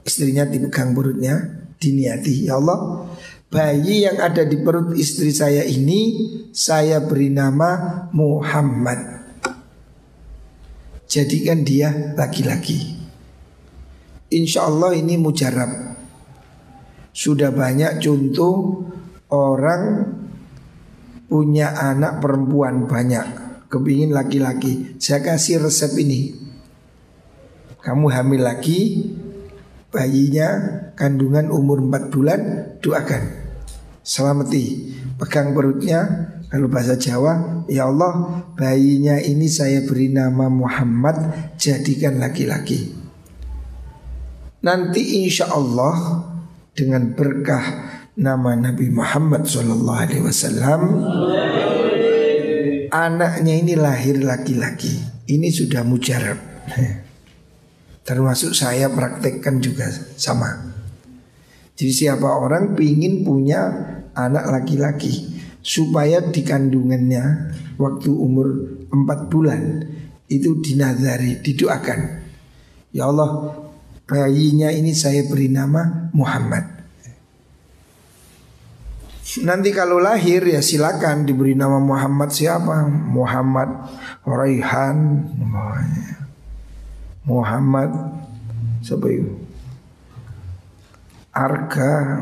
Istrinya 0.02 0.50
dipegang 0.50 0.98
perutnya, 0.98 1.38
diniati 1.78 2.50
ya 2.50 2.58
Allah, 2.58 3.06
bayi 3.54 4.10
yang 4.10 4.18
ada 4.18 4.42
di 4.44 4.58
perut 4.60 4.98
istri 4.98 5.30
saya 5.30 5.62
ini 5.62 6.34
saya 6.52 7.06
beri 7.06 7.30
nama 7.30 8.10
Muhammad 8.12 9.21
jadikan 11.12 11.68
dia 11.68 12.16
laki-laki. 12.16 12.96
Insya 14.32 14.72
Allah 14.72 14.96
ini 14.96 15.20
mujarab. 15.20 16.00
Sudah 17.12 17.52
banyak 17.52 18.00
contoh 18.00 18.88
orang 19.28 20.08
punya 21.28 21.76
anak 21.76 22.24
perempuan 22.24 22.88
banyak, 22.88 23.28
kepingin 23.68 24.16
laki-laki. 24.16 24.96
Saya 25.04 25.20
kasih 25.20 25.68
resep 25.68 25.92
ini. 26.00 26.32
Kamu 27.84 28.08
hamil 28.08 28.48
lagi, 28.48 29.12
bayinya 29.92 30.48
kandungan 30.96 31.52
umur 31.52 31.84
4 31.84 32.08
bulan, 32.08 32.40
doakan. 32.80 33.24
Selamati, 34.00 34.96
pegang 35.20 35.52
perutnya, 35.52 36.32
kalau 36.52 36.68
bahasa 36.68 37.00
Jawa, 37.00 37.64
ya 37.72 37.88
Allah 37.88 38.44
bayinya 38.60 39.16
ini 39.24 39.48
saya 39.48 39.88
beri 39.88 40.12
nama 40.12 40.52
Muhammad 40.52 41.16
jadikan 41.56 42.20
laki-laki. 42.20 42.92
Nanti 44.60 45.24
insya 45.24 45.48
Allah 45.48 46.28
dengan 46.76 47.16
berkah 47.16 47.64
nama 48.20 48.52
Nabi 48.60 48.92
Muhammad 48.92 49.48
Wasallam, 49.48 51.08
anaknya 52.92 53.54
ini 53.56 53.80
lahir 53.80 54.20
laki-laki. 54.20 54.92
Ini 55.32 55.48
sudah 55.56 55.88
mujarab. 55.88 56.36
Termasuk 58.12 58.52
saya 58.52 58.92
praktekkan 58.92 59.64
juga 59.64 59.88
sama. 60.20 60.68
Jadi 61.80 61.96
siapa 61.96 62.28
orang 62.28 62.76
ingin 62.76 63.24
punya 63.24 63.72
anak 64.12 64.52
laki-laki 64.52 65.31
supaya 65.62 66.22
di 66.22 66.42
kandungannya 66.42 67.54
waktu 67.78 68.10
umur 68.10 68.48
4 68.90 69.32
bulan 69.32 69.86
itu 70.28 70.58
dinazari, 70.62 71.42
didoakan. 71.42 72.00
Ya 72.92 73.08
Allah, 73.08 73.56
bayinya 74.10 74.74
ini 74.74 74.92
saya 74.92 75.24
beri 75.30 75.48
nama 75.48 76.12
Muhammad. 76.12 76.82
Nanti 79.48 79.72
kalau 79.72 80.04
lahir 80.04 80.44
ya 80.44 80.60
silakan 80.60 81.24
diberi 81.24 81.56
nama 81.56 81.80
Muhammad 81.80 82.36
siapa? 82.36 82.84
Muhammad 82.90 83.88
Raihan, 84.28 85.24
Muhammad 87.24 87.92
siapa 88.84 89.08
itu? 89.08 89.32
Arka, 91.32 92.20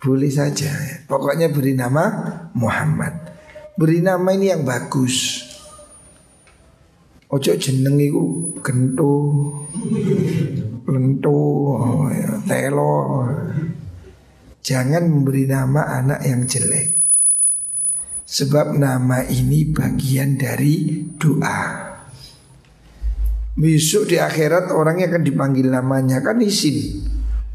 boleh 0.00 0.32
saja 0.32 0.72
Pokoknya 1.04 1.52
beri 1.52 1.76
nama 1.76 2.08
Muhammad 2.56 3.12
Beri 3.76 4.00
nama 4.00 4.32
ini 4.32 4.48
yang 4.48 4.64
bagus 4.64 5.44
Ojo 7.30 7.54
jeneng 7.54 7.94
iku 8.02 8.50
gento, 8.58 9.14
lento, 10.82 11.42
ya, 12.10 12.42
telo. 12.42 13.22
Jangan 14.66 15.06
memberi 15.06 15.46
nama 15.46 15.94
anak 16.02 16.26
yang 16.26 16.42
jelek. 16.50 17.06
Sebab 18.26 18.74
nama 18.74 19.22
ini 19.30 19.62
bagian 19.70 20.42
dari 20.42 21.06
doa. 21.14 21.94
Besok 23.54 24.10
di 24.10 24.18
akhirat 24.18 24.74
orangnya 24.74 25.14
akan 25.14 25.22
dipanggil 25.22 25.70
namanya 25.70 26.18
kan 26.26 26.42
isin. 26.42 26.98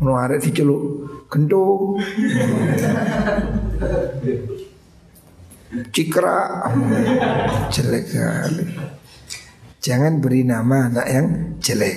Mau 0.04 0.20
arek 0.20 0.44
diceluk 0.44 1.08
gento. 1.32 1.96
Cikra 5.96 6.68
jelek 7.72 8.04
kali. 8.12 8.66
Jangan 9.80 10.20
beri 10.20 10.44
nama 10.44 10.92
anak 10.92 11.08
yang 11.08 11.28
jelek. 11.64 11.96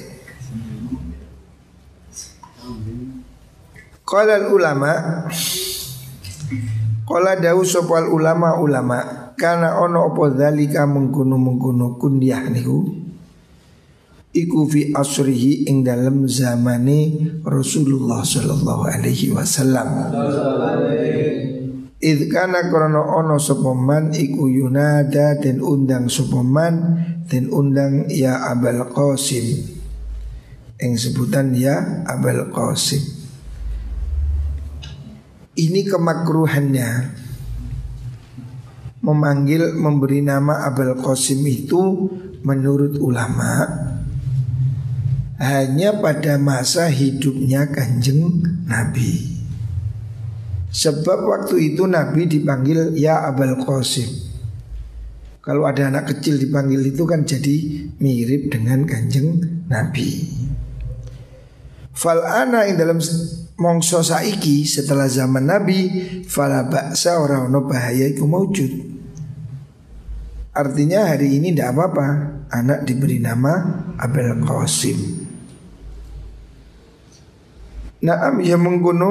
Qala 4.08 4.48
ulama 4.48 4.92
Qala 7.04 7.36
dawu 7.36 7.60
sopal 7.60 8.08
ulama 8.08 8.56
ulama 8.56 9.32
Karena 9.36 9.76
ono 9.84 10.08
opo 10.08 10.32
dhalika 10.32 10.88
mengkuno 10.88 11.36
mengkuno 11.36 12.00
kunyah 12.00 12.48
niku 12.48 13.07
Iku 14.28 14.68
fi 14.68 14.92
asrihi 14.92 15.64
ing 15.72 15.80
dalam 15.80 16.28
zamane 16.28 17.32
Rasulullah 17.48 18.20
sallallahu 18.20 18.84
alaihi 18.84 19.32
wasallam. 19.32 20.12
Idh 21.98 22.28
kana 22.30 22.68
krono 22.68 23.08
ono 23.08 23.40
sopoman 23.40 24.12
iku 24.12 24.46
yunada 24.46 25.34
dan 25.40 25.64
undang 25.64 26.12
sopoman 26.12 27.00
dan 27.24 27.48
undang 27.48 28.06
ya 28.12 28.52
Abul 28.52 28.84
Qasim. 28.92 29.64
Yang 30.76 31.10
sebutan 31.10 31.56
ya 31.56 32.04
Abul 32.04 32.52
Qasim. 32.52 33.00
Ini 35.56 35.88
kemakruhannya. 35.88 36.90
Memanggil 39.02 39.72
memberi 39.72 40.20
nama 40.20 40.68
Abul 40.68 41.00
Qasim 41.00 41.40
itu 41.48 42.12
menurut 42.46 43.00
ulama 43.02 43.66
Hanya 45.38 45.94
pada 46.02 46.34
masa 46.34 46.90
hidupnya 46.90 47.70
kanjeng 47.70 48.42
Nabi. 48.66 49.38
Sebab 50.74 51.30
waktu 51.30 51.74
itu 51.74 51.86
Nabi 51.86 52.26
dipanggil 52.26 52.98
Ya 52.98 53.22
Abul 53.22 53.54
Qasim. 53.62 54.10
Kalau 55.38 55.64
ada 55.64 55.88
anak 55.94 56.10
kecil 56.10 56.42
dipanggil 56.42 56.90
itu 56.90 57.06
kan 57.06 57.22
jadi 57.22 57.86
mirip 58.02 58.50
dengan 58.50 58.82
kanjeng 58.82 59.38
Nabi. 59.70 60.26
Fal'ana 61.94 62.66
yang 62.66 62.76
dalam 62.78 62.98
mongso 63.58 64.06
saiki 64.06 64.62
setelah 64.62 65.10
zaman 65.10 65.50
Nabi 65.50 65.90
Fala 66.30 66.70
baksa 66.70 67.18
orang 67.18 67.50
no 67.50 67.66
bahaya 67.66 68.06
itu 68.06 68.22
maujud 68.22 68.70
Artinya 70.54 71.10
hari 71.10 71.42
ini 71.42 71.50
tidak 71.50 71.74
apa-apa 71.74 72.06
Anak 72.54 72.86
diberi 72.86 73.18
nama 73.18 73.82
Abel 73.98 74.46
Qasim 74.46 75.27
Naam 77.98 78.38
ya 78.46 78.54
mengkuno 78.54 79.10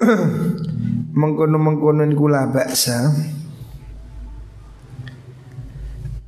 mengkono-mengkono 1.20 2.08
kula 2.16 2.48
baksa 2.48 3.12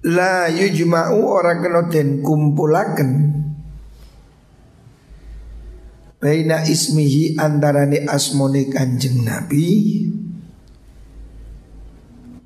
la 0.04 0.52
yujma'u 0.52 1.16
ora 1.24 1.56
kena 1.64 1.88
den 1.88 2.20
kumpulaken 2.20 3.32
baina 6.20 6.60
ismihi 6.68 7.40
antarane 7.40 8.04
asmone 8.04 8.68
Kanjeng 8.68 9.24
Nabi 9.24 9.68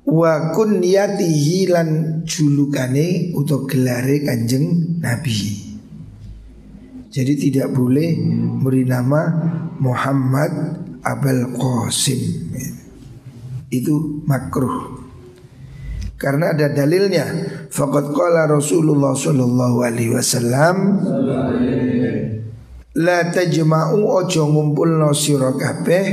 wa 0.07 0.55
kunyatihi 0.55 1.67
lan 1.67 2.23
julukane 2.23 3.35
utawa 3.35 3.67
gelare 3.67 4.23
Kanjeng 4.23 4.99
Nabi. 5.03 5.68
Jadi 7.09 7.33
tidak 7.49 7.73
boleh 7.73 8.13
beri 8.61 8.85
nama 8.85 9.21
Muhammad 9.81 10.51
Abul 11.01 11.57
Qasim. 11.57 12.21
Itu 13.73 14.21
makruh. 14.29 15.01
Karena 16.21 16.53
ada 16.53 16.69
dalilnya. 16.69 17.25
Faqad 17.73 18.13
qala 18.13 18.45
Rasulullah 18.45 19.17
sallallahu 19.17 19.77
alaihi 19.81 20.13
wasallam 20.13 20.75
la 22.99 23.19
tajma'u 23.31 24.03
ojo 24.03 24.43
ngumpulno 24.49 25.13
sira 25.15 25.55
kabeh 25.55 26.05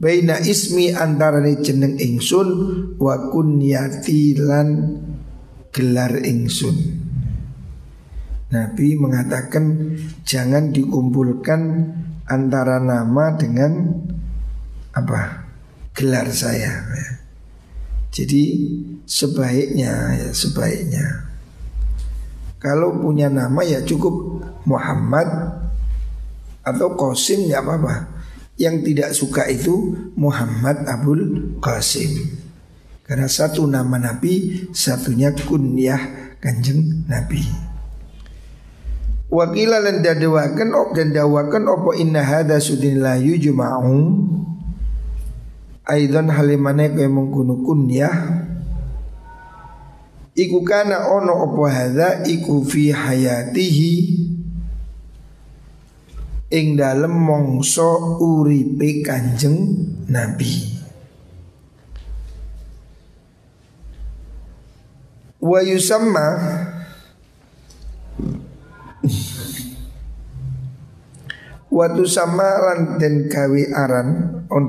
baina 0.00 0.40
ismi 0.42 0.90
antarane 0.90 1.62
jeneng 1.62 2.00
ingsun 2.00 2.48
wa 2.98 3.30
kunyati 3.30 4.34
lan 4.40 4.68
gelar 5.70 6.18
ingsun 6.24 7.03
Nabi 8.52 8.98
mengatakan 9.00 9.96
jangan 10.26 10.74
dikumpulkan 10.74 11.60
antara 12.28 12.80
nama 12.80 13.32
dengan 13.36 14.04
apa 14.92 15.48
gelar 15.96 16.28
saya. 16.30 16.84
Ya. 16.84 17.10
Jadi 18.14 18.42
sebaiknya 19.08 19.92
ya 20.16 20.28
sebaiknya 20.30 21.34
kalau 22.64 22.96
punya 22.96 23.28
nama 23.28 23.60
ya 23.60 23.84
cukup 23.84 24.40
Muhammad 24.64 25.28
atau 26.64 26.96
Qasim 26.96 27.44
ya 27.44 27.60
apa-apa. 27.60 28.08
Yang 28.56 28.76
tidak 28.88 29.10
suka 29.12 29.42
itu 29.52 29.92
Muhammad 30.16 30.88
Abdul 30.88 31.60
Qasim. 31.60 32.40
Karena 33.04 33.28
satu 33.28 33.68
nama 33.68 34.00
Nabi, 34.00 34.64
satunya 34.72 35.36
kunyah 35.36 36.32
kanjeng 36.40 37.04
Nabi. 37.04 37.44
Wakila 39.34 39.82
lan 39.82 39.98
dadawakan 39.98 40.70
op 40.78 40.94
dan 40.94 41.10
dawakan 41.10 41.66
opo 41.66 41.90
inna 41.90 42.22
hada 42.22 42.62
sudin 42.62 43.02
la 43.02 43.18
yujma'u. 43.18 43.98
Aidan 45.90 46.30
halimane 46.30 46.94
kaya 46.94 47.10
mengkunu 47.10 47.60
kunyah 47.60 48.46
Iku 50.34 50.62
kana 50.62 51.10
ono 51.10 51.50
opo 51.50 51.66
hada 51.66 52.22
iku 52.22 52.62
fi 52.62 52.94
hayatihi. 52.94 53.92
Ing 56.54 56.78
dalem 56.78 57.10
mongso 57.10 58.22
uripe 58.22 59.02
kanjeng 59.02 59.58
Nabi. 60.06 60.78
Wa 65.42 65.58
yusamma 65.58 66.26
Watu 71.74 72.06
sama 72.06 72.46
lan 72.62 73.02
den 73.02 73.26
gawe 73.26 73.62
aran 73.74 74.08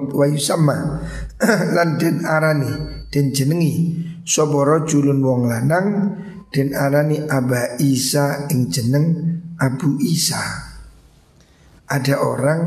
wayu 0.10 0.42
sama 0.42 1.06
lan 1.78 2.02
den 2.02 2.26
arani 2.26 3.06
den 3.14 3.30
jenengi 3.30 3.94
soboro 4.26 4.90
julun 4.90 5.22
wong 5.22 5.46
lanang 5.46 6.18
den 6.50 6.74
arani 6.74 7.22
Aba 7.30 7.78
Isa 7.78 8.50
ing 8.50 8.74
jeneng 8.74 9.38
Abu 9.62 10.02
Isa. 10.02 10.42
Ada 11.86 12.26
orang 12.26 12.62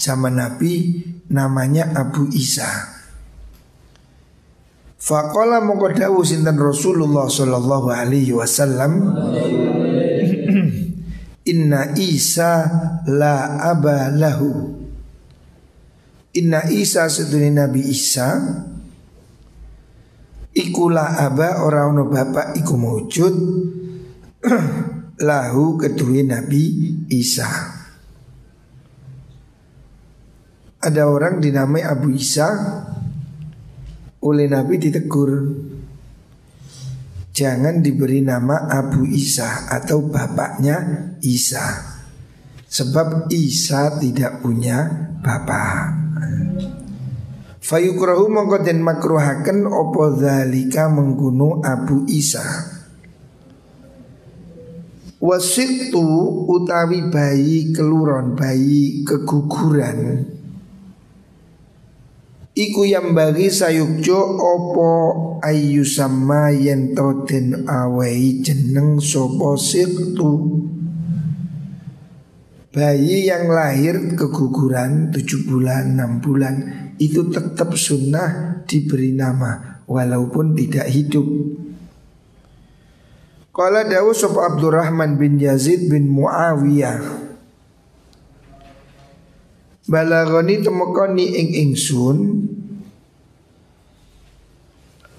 zaman 0.00 0.40
Nabi 0.40 1.04
namanya 1.28 1.92
Abu 1.92 2.32
Isa. 2.32 2.96
Fakola 4.96 5.60
mongko 5.60 5.92
dawu 5.92 6.24
sinten 6.24 6.56
Rasulullah 6.56 7.28
sallallahu 7.28 7.92
alaihi 7.92 8.32
wasallam 8.32 9.12
Inna 11.42 11.90
Isa 11.98 12.70
la 13.10 13.58
aba 13.58 14.14
lahu. 14.14 14.78
Inna 16.38 16.64
Isa 16.70 17.10
seduni 17.12 17.52
Nabi 17.52 17.92
Isa 17.92 18.40
Iku 20.52 20.92
la 20.92 21.16
aba 21.16 21.64
orang 21.64 21.96
no 21.96 22.04
bapak 22.08 22.56
iku 22.60 22.76
mewujud 22.76 23.34
Lahu 25.28 25.76
kedua 25.80 26.20
Nabi 26.28 26.64
Isa. 27.08 27.48
Ada 30.82 31.08
orang 31.08 31.40
dinamai 31.40 31.80
Abu 31.80 32.12
Isa 32.12 32.48
Oleh 34.22 34.46
Nabi 34.50 34.82
ditegur 34.82 35.30
Jangan 37.32 37.80
diberi 37.80 38.20
nama 38.20 38.68
Abu 38.68 39.08
Isa 39.08 39.72
atau 39.72 40.04
bapaknya 40.04 41.16
Isa. 41.24 41.64
Sebab 42.68 43.32
Isa 43.32 43.96
tidak 44.00 44.44
punya 44.44 44.88
bapak 45.20 46.02
Fayukrahu 47.62 48.26
mongko 48.26 48.66
den 48.66 48.82
makruhaken 48.82 49.70
opo 49.70 50.18
dhalika 50.18 50.90
menggunu 50.90 51.62
Abu 51.62 52.04
Isa? 52.10 52.42
Wasitu 55.22 56.02
utawi 56.50 57.06
bayi 57.06 57.70
keluron, 57.70 58.34
bayi 58.34 59.06
keguguran 59.06 60.26
Iku 62.52 62.84
yang 62.84 63.16
bagi 63.16 63.48
sayukjo 63.48 64.36
opo 64.36 64.90
ayu 65.40 65.88
sama 65.88 66.52
yen 66.52 66.92
den 67.24 67.64
awei 67.64 68.44
jeneng 68.44 69.00
sopo 69.00 69.56
siktu? 69.56 70.60
Bayi 72.72 73.28
yang 73.28 73.48
lahir 73.52 74.16
keguguran 74.16 75.12
7 75.12 75.44
bulan, 75.44 75.92
6 75.92 76.24
bulan 76.24 76.54
Itu 76.96 77.28
tetap 77.28 77.76
sunnah 77.76 78.64
diberi 78.64 79.12
nama 79.12 79.84
Walaupun 79.84 80.56
tidak 80.56 80.88
hidup. 80.88 81.28
Kala 83.52 83.84
Dawud 83.84 84.16
Sopo 84.16 84.40
Abdurrahman 84.40 85.20
bin 85.20 85.36
Yazid 85.36 85.92
bin 85.92 86.08
Muawiyah 86.08 87.31
Balagoni 89.88 90.62
temukoni 90.62 91.26
ing 91.38 91.48
ingsun. 91.58 92.18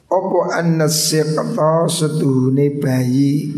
Opo 0.07 0.45
annas 0.53 1.09
siqta 1.09 1.89
setuhune 1.89 2.77
bayi 2.77 3.49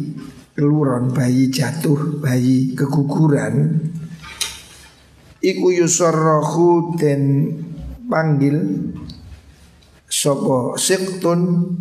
keluron 0.55 1.11
bayi 1.11 1.51
jatuh 1.51 2.21
bayi 2.23 2.73
keguguran. 2.73 3.85
Iku 5.43 5.67
yusarrahu 5.69 6.97
den 6.97 7.53
panggil 8.07 8.57
Sopo 10.05 10.77
siktun 10.79 11.75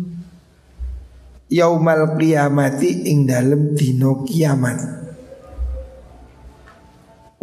yaumal 1.47 2.17
qiyamati 2.17 3.05
ing 3.07 3.29
dalem 3.29 3.77
dino 3.77 4.25
kiamat 4.25 5.04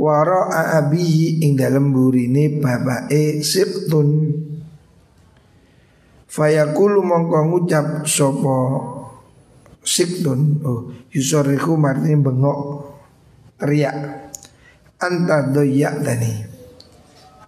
wara 0.02 0.50
abihi 0.82 1.46
ing 1.46 1.54
dalem 1.54 1.94
burine 1.94 2.58
bapake 2.58 3.38
siktun 3.38 4.34
fayaqulu 6.26 7.06
mongko 7.06 7.38
ngucap 7.46 7.86
sapa 8.02 8.58
siktun 9.86 10.58
oh 10.66 10.90
yusoriku 11.14 11.78
martine 11.78 12.18
bengok 12.18 12.58
teriak 13.62 14.26
anta 14.98 15.54
doyak 15.54 16.02
tani 16.02 16.50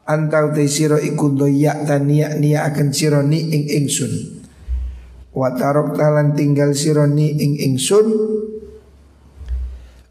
anta 0.05 0.45
utai 0.47 0.69
siro 0.69 1.01
iku 1.01 1.33
doyak 1.33 1.89
tani 1.89 2.23
niya 2.39 2.69
akan 2.69 2.89
sironi 2.93 3.41
ing 3.51 3.65
ingsun. 3.83 4.45
Watarok 5.35 5.99
talan 5.99 6.39
tinggal 6.39 6.77
sironi 6.77 7.35
ing 7.35 7.59
ingsun 7.59 8.07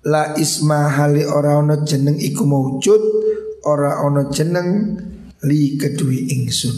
La 0.03 0.35
isma 0.35 0.91
hali 0.91 1.23
ora 1.23 1.55
ono 1.63 1.79
jeneng 1.87 2.19
iku 2.19 2.43
maujud 2.43 3.03
Ora 3.63 4.03
ono 4.03 4.27
jeneng 4.27 4.99
li 5.47 5.79
kedui 5.79 6.27
ingsun 6.27 6.77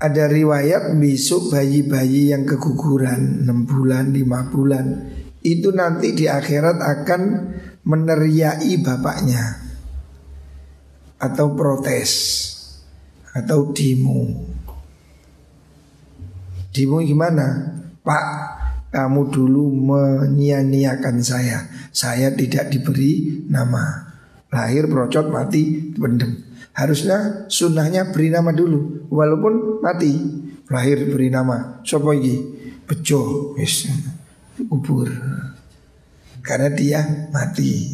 Ada 0.00 0.24
riwayat 0.24 0.96
besok 0.96 1.52
bayi-bayi 1.52 2.32
yang 2.32 2.48
keguguran 2.48 3.44
6 3.44 3.68
bulan, 3.68 4.08
5 4.08 4.52
bulan 4.52 4.86
Itu 5.44 5.76
nanti 5.76 6.16
di 6.16 6.24
akhirat 6.24 6.80
akan 6.80 7.22
meneriai 7.84 8.72
bapaknya 8.80 9.44
Atau 11.20 11.52
protes 11.52 12.12
Atau 13.36 13.76
demo 13.76 14.48
Dimu 16.72 17.04
gimana? 17.04 17.76
Pak, 18.00 18.24
kamu 18.88 19.28
dulu 19.28 19.68
menyia-nyiakan 19.68 21.20
saya. 21.20 21.68
Saya 21.92 22.32
tidak 22.32 22.72
diberi 22.72 23.44
nama. 23.48 24.08
Lahir 24.48 24.88
procot 24.88 25.28
mati 25.28 25.92
pendem. 25.92 26.40
Harusnya 26.72 27.50
sunnahnya 27.52 28.14
beri 28.14 28.32
nama 28.32 28.48
dulu 28.48 29.10
walaupun 29.12 29.84
mati. 29.84 30.12
Lahir 30.72 31.04
beri 31.04 31.28
nama. 31.28 31.84
Sopo 31.84 32.16
iki? 32.16 32.36
Bejo. 32.88 33.52
Yes. 33.60 33.92
Kubur. 34.56 35.12
Karena 36.40 36.72
dia 36.72 37.28
mati. 37.28 37.92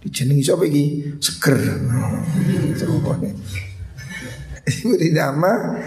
Dijenengi 0.00 0.40
sopo 0.40 0.64
iki? 0.64 1.16
Seger. 1.20 1.58
Beri 4.68 5.16
nama 5.16 5.80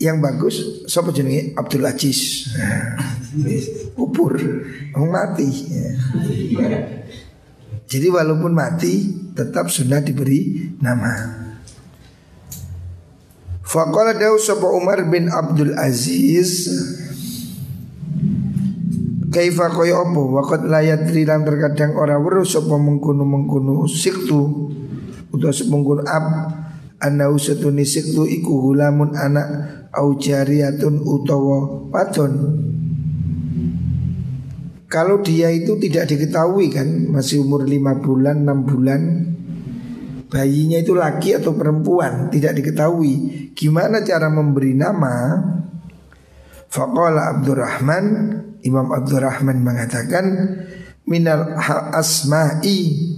yang 0.00 0.24
bagus 0.24 0.88
siapa 0.88 1.12
jenenge? 1.12 1.52
Abdul 1.52 1.84
Aziz. 1.84 2.48
Kubur. 3.92 4.40
Mati. 4.96 5.48
Ya. 6.56 6.80
jadi 7.84 8.06
walaupun 8.08 8.56
mati 8.56 9.12
tetap 9.36 9.68
sudah 9.68 10.00
diberi 10.00 10.72
nama. 10.80 11.38
Faqala 13.60 14.16
dawu 14.16 14.40
sapa 14.40 14.66
Umar 14.66 15.06
bin 15.06 15.30
Abdul 15.30 15.78
Aziz 15.78 16.66
Kaifa 19.30 19.70
kaya 19.70 19.94
apa? 19.94 20.18
Waqad 20.18 20.66
layat 20.66 21.06
rilang 21.14 21.46
terkadang 21.46 21.94
ora 21.94 22.18
weruh 22.18 22.42
sapa 22.42 22.74
mengkono-mengkono 22.74 23.86
siktu 23.86 24.40
utawa 25.30 25.54
mengkono 25.70 26.02
ab 26.02 26.26
anau 26.98 27.38
satuni 27.38 27.86
siktu 27.86 28.26
iku 28.26 28.58
hulamun 28.58 29.14
anak 29.14 29.79
au 29.94 30.16
jariyatun 30.18 31.02
utawa 31.02 31.90
kalau 34.90 35.22
dia 35.22 35.54
itu 35.54 35.78
tidak 35.78 36.10
diketahui 36.10 36.66
kan 36.74 36.88
masih 37.14 37.46
umur 37.46 37.62
5 37.62 38.02
bulan 38.02 38.42
6 38.42 38.70
bulan 38.70 39.02
bayinya 40.30 40.78
itu 40.82 40.94
laki 40.98 41.38
atau 41.38 41.54
perempuan 41.58 42.30
tidak 42.30 42.58
diketahui. 42.58 43.14
Gimana 43.54 44.02
cara 44.06 44.30
memberi 44.30 44.74
nama? 44.74 45.38
Faqala 46.70 47.34
Abdurrahman 47.34 48.06
Imam 48.62 48.90
Abdurrahman 48.94 49.58
mengatakan 49.60 50.24
minal 51.08 51.54
asma'i. 51.94 53.10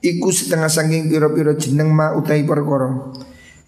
Iku 0.00 0.28
setengah 0.30 0.70
sangking 0.70 1.10
piro-piro 1.10 1.56
jeneng 1.56 1.90
ma 1.90 2.14
utai 2.14 2.46
perkara 2.46 3.10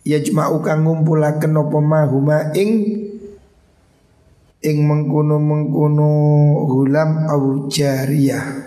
yajma'u 0.08 0.64
kang 0.64 0.88
ngumpulaken 0.88 1.52
apa 1.52 1.78
mahuma 1.84 2.38
ing 2.56 2.70
ing 4.64 4.76
mengkono-mengkono 4.88 6.10
hulam 6.66 7.28
au 7.28 7.68
jariyah. 7.68 8.66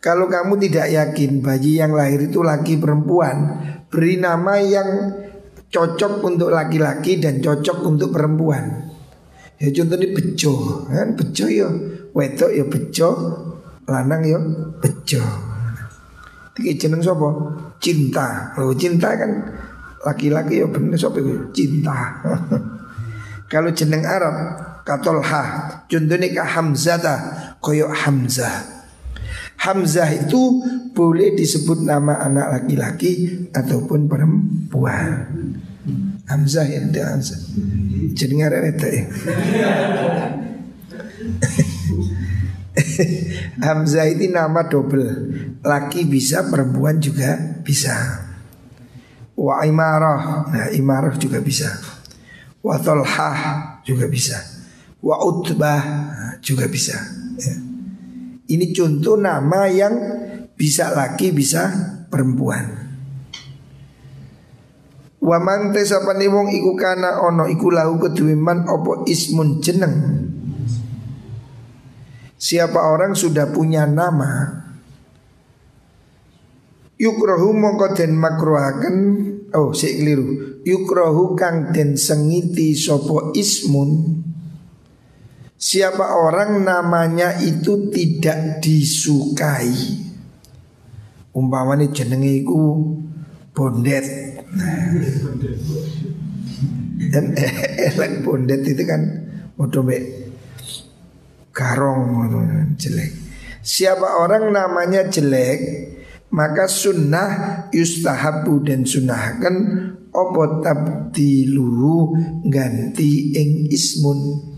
Kalau 0.00 0.32
kamu 0.32 0.56
tidak 0.64 0.88
yakin 0.96 1.44
bayi 1.44 1.76
yang 1.76 1.92
lahir 1.92 2.24
itu 2.24 2.40
laki 2.40 2.80
perempuan, 2.80 3.36
beri 3.92 4.16
nama 4.16 4.56
yang 4.56 4.88
cocok 5.68 6.24
untuk 6.24 6.48
laki-laki 6.48 7.20
dan 7.20 7.44
cocok 7.44 7.84
untuk 7.84 8.08
perempuan. 8.08 8.88
Ya 9.60 9.68
contohnya 9.76 10.08
bejo, 10.16 10.88
kan 10.88 11.20
bejo 11.20 11.44
ya 11.52 11.68
wedok 12.16 12.48
ya 12.48 12.64
bejo, 12.64 13.08
lanang 13.84 14.24
ya 14.24 14.40
bejo. 14.80 15.49
Iki 16.60 16.76
jeneng 16.76 17.00
sapa? 17.00 17.28
Cinta. 17.80 18.52
Oh, 18.60 18.76
cinta 18.76 19.16
kan 19.16 19.32
laki-laki 20.04 20.60
ya 20.60 20.68
bener 20.68 21.00
sapa 21.00 21.16
Cinta. 21.56 22.20
Kalau 23.50 23.72
jeneng 23.72 24.04
Arab 24.06 24.36
katolha, 24.86 25.42
contohnya 25.90 26.28
ka 26.30 26.44
Hamzata 26.46 27.16
koyo 27.58 27.90
Hamzah. 27.90 28.78
Hamzah 29.60 30.08
itu 30.12 30.62
boleh 30.94 31.34
disebut 31.34 31.82
nama 31.82 32.20
anak 32.22 32.60
laki-laki 32.60 33.48
ataupun 33.50 34.06
perempuan. 34.06 35.26
Hamzah 36.30 36.68
ya 36.68 36.84
Hamzah. 36.84 37.40
Jeneng 38.14 38.46
Arab 38.46 38.70
itu 38.70 38.86
ya. 38.86 39.04
Hamzah 43.64 44.06
itu 44.08 44.28
nama 44.30 44.66
double. 44.68 45.08
Laki 45.64 46.06
bisa, 46.06 46.46
perempuan 46.48 47.00
juga 47.00 47.36
bisa. 47.64 48.26
Wa 49.40 49.64
imarah 49.64 50.52
Nah 50.52 50.68
imarah 50.76 51.16
juga 51.16 51.40
bisa. 51.40 51.72
Wa 52.60 52.76
tolhah 52.76 53.80
juga 53.88 54.04
bisa. 54.04 54.36
Wa 55.00 55.16
utbah 55.24 55.80
juga 56.44 56.68
bisa 56.68 57.00
ya. 57.40 57.56
Ini 58.50 58.74
contoh 58.76 59.16
nama 59.16 59.70
yang 59.70 59.94
bisa 60.58 60.92
laki 60.92 61.32
bisa 61.32 61.70
perempuan. 62.12 62.90
Wa 65.20 65.38
man 65.40 65.72
tesapane 65.72 66.26
wong 66.28 66.52
iku 66.52 66.76
kana 66.76 67.22
ono 67.22 67.48
iku 67.48 67.72
lahu 67.72 67.96
kedue 67.96 68.34
man 68.36 68.66
opo 68.68 69.04
ismun 69.08 69.60
jeneng 69.62 69.94
Siapa 72.40 72.80
orang 72.88 73.12
sudah 73.12 73.52
punya 73.52 73.84
nama 73.84 74.60
Yukrohu 77.00 77.56
mongko 77.56 77.96
den 77.96 78.12
makruhaken. 78.12 78.96
Oh 79.56 79.72
sik 79.72 80.04
keliru. 80.04 80.60
Yukrohu 80.68 81.32
kang 81.32 81.72
den 81.72 81.96
sengiti 81.96 82.76
sopo 82.76 83.32
ismun. 83.32 84.20
Siapa 85.56 86.16
orang 86.16 86.60
namanya 86.60 87.40
itu 87.40 87.88
tidak 87.88 88.60
disukai. 88.60 89.72
Umpamanya 91.32 91.88
jenenge 91.88 92.44
bondet. 93.56 94.04
Dan 97.10 97.32
elek 97.88 98.12
bondet 98.20 98.60
itu 98.68 98.82
kan 98.84 99.30
Udah 99.60 99.84
garong 101.50 102.34
jelek 102.78 103.12
Siapa 103.60 104.24
orang 104.24 104.50
namanya 104.50 105.06
jelek 105.06 105.60
Maka 106.30 106.70
sunnah 106.70 107.66
yustahabu 107.74 108.62
dan 108.62 108.86
sunnahkan 108.86 109.54
Opo 110.10 110.62
tabdiluhu 110.62 112.14
ganti 112.46 113.34
ing 113.34 113.70
ismun 113.70 114.50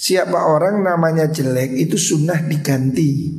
Siapa 0.00 0.48
orang 0.48 0.82
namanya 0.82 1.30
jelek 1.30 1.76
itu 1.76 1.94
sunnah 1.94 2.42
diganti. 2.42 3.30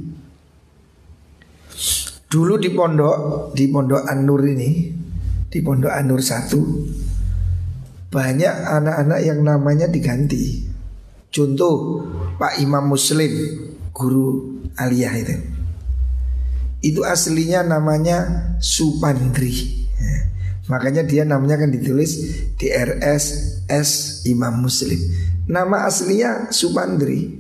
Dulu 2.32 2.56
di 2.62 2.72
pondok, 2.72 3.52
di 3.52 3.68
pondok 3.68 4.08
Anur 4.08 4.46
ini, 4.48 4.88
di 5.52 5.60
pondok 5.60 5.92
Anur 5.92 6.24
satu, 6.24 6.62
banyak 8.12 8.52
anak-anak 8.52 9.19
yang 9.24 9.39
namanya 9.39 9.88
diganti. 9.88 10.67
Contoh 11.32 12.04
Pak 12.36 12.60
Imam 12.60 12.91
Muslim, 12.91 13.32
guru 13.95 14.60
aliyah 14.76 15.15
itu. 15.15 15.36
Itu 16.84 17.08
aslinya 17.08 17.63
namanya 17.63 18.52
Supandri. 18.60 19.88
Ya. 19.95 20.17
Makanya 20.67 21.08
dia 21.08 21.24
namanya 21.24 21.63
kan 21.63 21.71
ditulis 21.71 22.19
DRS 22.60 23.26
S 23.71 23.89
Imam 24.28 24.60
Muslim. 24.60 25.00
Nama 25.47 25.88
aslinya 25.88 26.52
Supandri. 26.52 27.39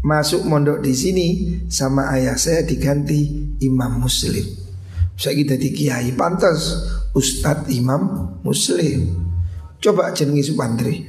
Masuk 0.00 0.46
mondok 0.48 0.80
di 0.80 0.94
sini 0.96 1.26
sama 1.68 2.08
ayah 2.16 2.38
saya 2.40 2.64
diganti 2.64 3.52
Imam 3.60 4.00
Muslim. 4.00 4.46
Saya 5.18 5.34
kita 5.34 5.58
di 5.58 5.74
kiai 5.74 6.14
pantas 6.14 6.96
Ustadz 7.18 7.66
Imam 7.74 8.30
Muslim. 8.46 9.26
Coba 9.82 10.14
jenengi 10.14 10.46
Supandri. 10.46 11.02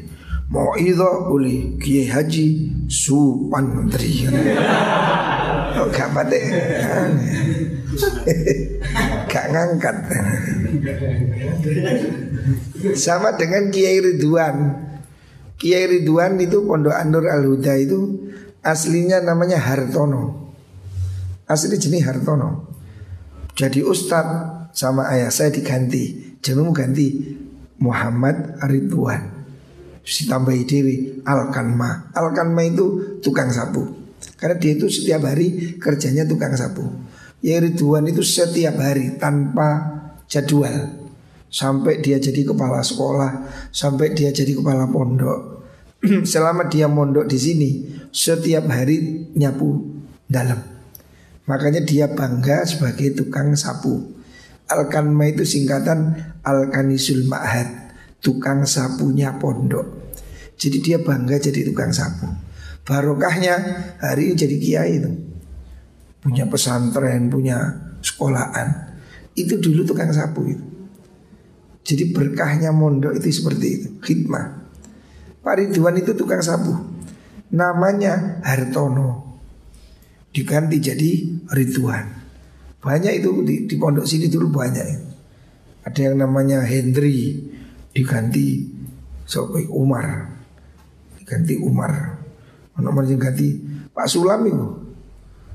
Mau 0.49 0.73
itu 0.81 1.05
boleh 1.29 1.77
Kiai 1.77 2.09
Haji 2.09 2.47
Supandri. 2.89 4.25
Oh, 5.77 5.85
gak 5.93 6.09
pate. 6.09 6.41
Gak 9.29 9.45
ngangkat. 9.53 9.95
Sama 12.97 13.37
dengan 13.37 13.69
Kiai 13.69 14.01
Ridwan. 14.01 14.57
Kiai 15.61 15.85
Ridwan 15.85 16.41
itu 16.41 16.65
Pondok 16.65 16.97
Anur 16.97 17.29
Al 17.29 17.45
Huda 17.45 17.77
itu 17.77 18.33
aslinya 18.65 19.21
namanya 19.21 19.61
Hartono. 19.61 20.49
Asli 21.45 21.77
jenis 21.77 22.01
Hartono. 22.01 22.65
Jadi 23.53 23.85
Ustadz 23.85 24.58
sama 24.79 25.11
ayah 25.11 25.27
saya 25.27 25.51
diganti. 25.51 26.39
Jenengmu 26.39 26.71
ganti 26.71 27.35
Muhammad 27.83 28.55
Ridwan. 28.63 29.43
Si 30.07 30.23
tambahi 30.23 30.63
dewi 30.63 31.19
Alkanma. 31.27 32.15
Alkanma 32.15 32.63
itu 32.63 33.19
tukang 33.19 33.51
sapu. 33.51 33.83
Karena 34.39 34.55
dia 34.55 34.79
itu 34.79 34.87
setiap 34.87 35.27
hari 35.27 35.75
kerjanya 35.75 36.23
tukang 36.23 36.55
sapu. 36.55 36.87
Ya 37.43 37.59
Ridwan 37.59 38.07
itu 38.07 38.23
setiap 38.23 38.79
hari 38.79 39.19
tanpa 39.19 39.99
jadwal 40.31 40.95
sampai 41.51 41.99
dia 41.99 42.21
jadi 42.21 42.45
kepala 42.47 42.79
sekolah, 42.79 43.31
sampai 43.75 44.15
dia 44.15 44.31
jadi 44.31 44.55
kepala 44.55 44.87
pondok. 44.87 45.59
Selama 46.31 46.71
dia 46.71 46.87
mondok 46.87 47.27
di 47.27 47.35
sini, 47.35 47.69
setiap 48.15 48.71
hari 48.71 49.27
nyapu 49.35 49.99
dalam. 50.23 50.63
Makanya 51.49 51.83
dia 51.83 52.07
bangga 52.07 52.63
sebagai 52.63 53.19
tukang 53.19 53.51
sapu. 53.59 54.18
Alkanma 54.69 55.25
itu 55.33 55.41
singkatan 55.41 56.13
Alkanisul 56.45 57.25
Ma'had, 57.25 57.97
tukang 58.21 58.69
sapunya 58.69 59.33
pondok. 59.41 60.13
Jadi 60.59 60.77
dia 60.83 60.97
bangga 61.01 61.41
jadi 61.41 61.65
tukang 61.65 61.89
sapu. 61.89 62.29
Barokahnya 62.85 63.55
hari 63.97 64.29
ini 64.29 64.35
jadi 64.37 64.55
kiai 64.59 64.91
itu. 65.01 65.11
Punya 66.19 66.45
pesantren, 66.45 67.31
punya 67.31 67.57
sekolahan. 68.03 68.93
Itu 69.33 69.57
dulu 69.57 69.87
tukang 69.87 70.11
sapu 70.11 70.51
itu. 70.51 70.65
Jadi 71.89 72.11
berkahnya 72.11 72.69
mondok 72.75 73.17
itu 73.17 73.41
seperti 73.41 73.67
itu, 73.71 73.87
khidmah. 74.03 74.61
Pak 75.39 75.55
Ridwan 75.57 75.95
itu 75.97 76.11
tukang 76.13 76.43
sapu. 76.43 76.75
Namanya 77.55 78.43
Hartono. 78.45 79.39
Diganti 80.29 80.77
jadi 80.77 81.11
Ridwan. 81.49 82.18
Banyak 82.79 83.13
itu 83.19 83.29
di, 83.43 83.55
di 83.67 83.75
pondok 83.75 84.07
sini 84.07 84.31
dulu 84.31 84.55
banyak. 84.55 84.87
Ada 85.83 86.11
yang 86.11 86.23
namanya 86.23 86.63
Hendri 86.63 87.35
diganti 87.91 88.67
Sopi 89.27 89.67
Umar. 89.67 90.31
Diganti 91.19 91.59
Umar. 91.59 92.19
Nomornya 92.79 93.19
ganti 93.19 93.59
Pak 93.91 94.07
Sulam 94.07 94.47
itu. 94.47 94.67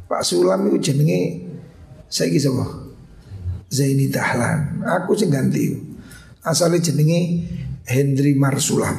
Pak 0.04 0.20
Sulam 0.20 0.68
itu 0.68 0.92
jenenge 0.92 1.48
saya 2.12 2.28
kisah 2.28 2.52
Zaini 3.72 4.12
Dahlan. 4.12 4.84
Aku 4.84 5.16
sih 5.16 5.32
ganti. 5.32 5.72
Asalnya 6.44 6.84
jenenge 6.84 7.48
Hendri 7.84 8.36
Marsulam 8.36 8.96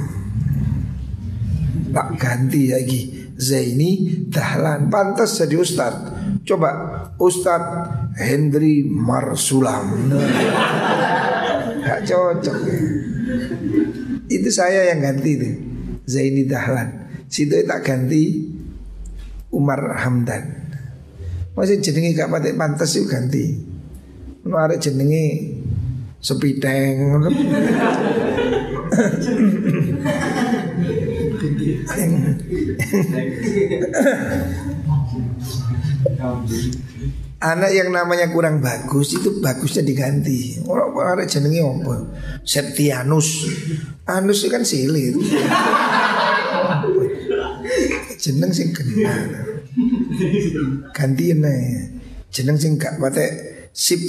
Tak 1.90 2.18
ganti 2.18 2.70
lagi 2.70 3.34
Zaini 3.38 4.26
Dahlan 4.30 4.90
Pantas 4.94 5.38
jadi 5.38 5.58
Ustad 5.58 5.94
Coba 6.46 6.70
Ustad 7.18 7.62
Hendri 8.16 8.88
Marsulam. 8.88 10.16
Gak 11.84 12.00
cocok. 12.08 12.58
Itu 14.32 14.50
saya 14.50 14.96
yang 14.96 15.04
ganti 15.04 15.36
itu 15.36 15.52
Zaini 16.08 16.48
Dahlan. 16.48 17.12
Situ 17.28 17.60
tak 17.68 17.84
ganti 17.84 18.48
Umar 19.52 20.00
Hamdan. 20.00 20.64
Masih 21.56 21.80
jenengi 21.84 22.16
gak 22.16 22.32
pakai 22.32 22.56
pantas 22.56 22.96
itu 22.96 23.08
ganti. 23.08 23.60
Nuarek 24.48 24.80
jenengi 24.80 25.60
sepiteng 26.24 27.20
Anak 37.36 37.72
yang 37.76 37.92
namanya 37.92 38.32
kurang 38.32 38.64
bagus 38.64 39.20
itu 39.20 39.44
bagusnya 39.44 39.84
diganti. 39.84 40.56
Orang 40.64 40.96
orang 40.96 41.28
jenenge 41.28 41.60
apa? 41.60 41.96
Septianus. 42.48 43.52
Anus 44.08 44.48
itu 44.48 44.50
kan 44.50 44.64
silir. 44.64 45.14
Jeneng 48.24 48.52
sing 48.56 48.72
kena. 48.72 49.46
Gantiin 50.96 51.44
aja. 51.44 51.82
Jeneng 52.32 52.58
sing 52.58 52.80
gak 52.80 52.98
patek 52.98 53.32
sip 53.76 54.00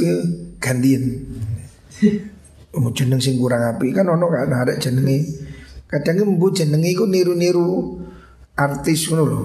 gantiin. 0.62 1.26
Oh, 2.76 2.94
jeneng 2.94 3.18
sing 3.18 3.36
kurang 3.42 3.76
api 3.76 3.90
kan 3.90 4.06
ono 4.06 4.30
kan 4.30 4.48
ada 4.54 4.78
jenenge. 4.78 5.26
Kadang 5.90 6.38
mbu 6.38 6.54
jenenge 6.54 6.94
iku 6.94 7.10
niru-niru 7.10 7.98
artis 8.54 9.10
ngono 9.10 9.24
lho. 9.26 9.42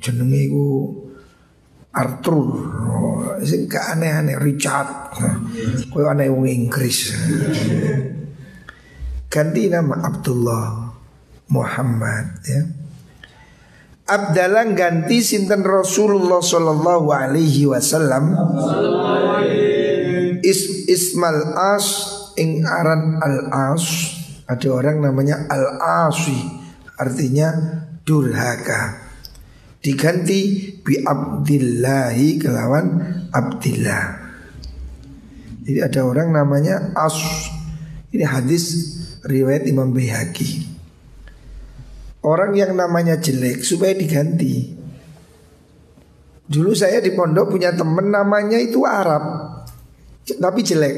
Jenenge 0.00 0.40
iku 0.48 0.66
Arthur. 1.96 2.44
Sing 3.40 3.64
aneh-aneh 3.72 4.36
Richard. 4.36 5.16
Koyo 5.88 6.12
aneh 6.12 6.28
wong 6.28 6.44
Inggris. 6.44 7.16
Ganti 9.32 9.72
nama 9.72 10.04
Abdullah 10.04 10.92
Muhammad 11.48 12.26
ya. 12.44 12.62
Abdallah 14.06 14.70
ganti 14.76 15.18
sinten 15.18 15.66
Rasulullah 15.66 16.38
sallallahu 16.38 17.10
alaihi 17.10 17.66
wasallam. 17.66 18.38
Is 20.46 20.86
Ismal 20.86 21.56
As 21.58 21.86
ing 22.38 22.62
aran 22.62 23.18
Al 23.18 23.50
As 23.50 24.14
ada 24.46 24.68
orang 24.70 25.02
namanya 25.02 25.50
Al 25.50 25.82
Asi 26.06 26.38
artinya 26.94 27.50
durhaka 28.06 29.05
diganti 29.86 30.74
bi 30.82 30.98
Abdillahi 30.98 32.42
kelawan 32.42 32.86
Abdillah 33.30 34.26
jadi 35.62 35.86
ada 35.86 36.02
orang 36.02 36.34
namanya 36.34 36.90
As 36.98 37.14
ini 38.10 38.26
hadis 38.26 38.64
riwayat 39.22 39.62
Imam 39.70 39.94
Baihaqi 39.94 40.66
orang 42.26 42.58
yang 42.58 42.74
namanya 42.74 43.14
jelek 43.14 43.62
supaya 43.62 43.94
diganti 43.94 44.74
dulu 46.50 46.74
saya 46.74 46.98
di 46.98 47.14
pondok 47.14 47.54
punya 47.54 47.70
temen 47.70 48.10
namanya 48.10 48.58
itu 48.58 48.82
Arab 48.82 49.54
tapi 50.26 50.60
jelek. 50.66 50.96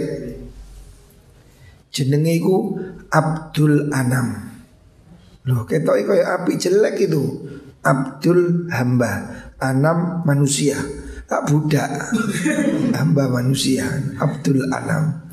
jenenge 1.93 2.41
Abdul 3.13 3.93
Anam. 3.93 4.49
Loh 5.49 5.65
ketoke 5.65 6.05
kaya 6.05 6.41
api 6.41 6.57
jelek 6.57 7.09
itu. 7.09 7.25
Abdul 7.83 8.71
hamba, 8.71 9.27
Anam 9.59 10.23
manusia. 10.27 10.79
Tak 11.29 11.45
budak. 11.53 11.93
hamba 12.97 13.29
manusia, 13.29 13.85
Abdul 14.17 14.65
Anam. 14.73 15.29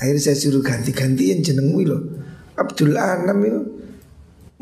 Akhirnya 0.00 0.32
saya 0.32 0.36
suruh 0.40 0.64
ganti-gantian 0.64 1.44
jenengmu 1.44 1.84
loh. 1.84 2.02
Abdul 2.56 2.96
Anam 2.96 3.38
itu 3.44 3.60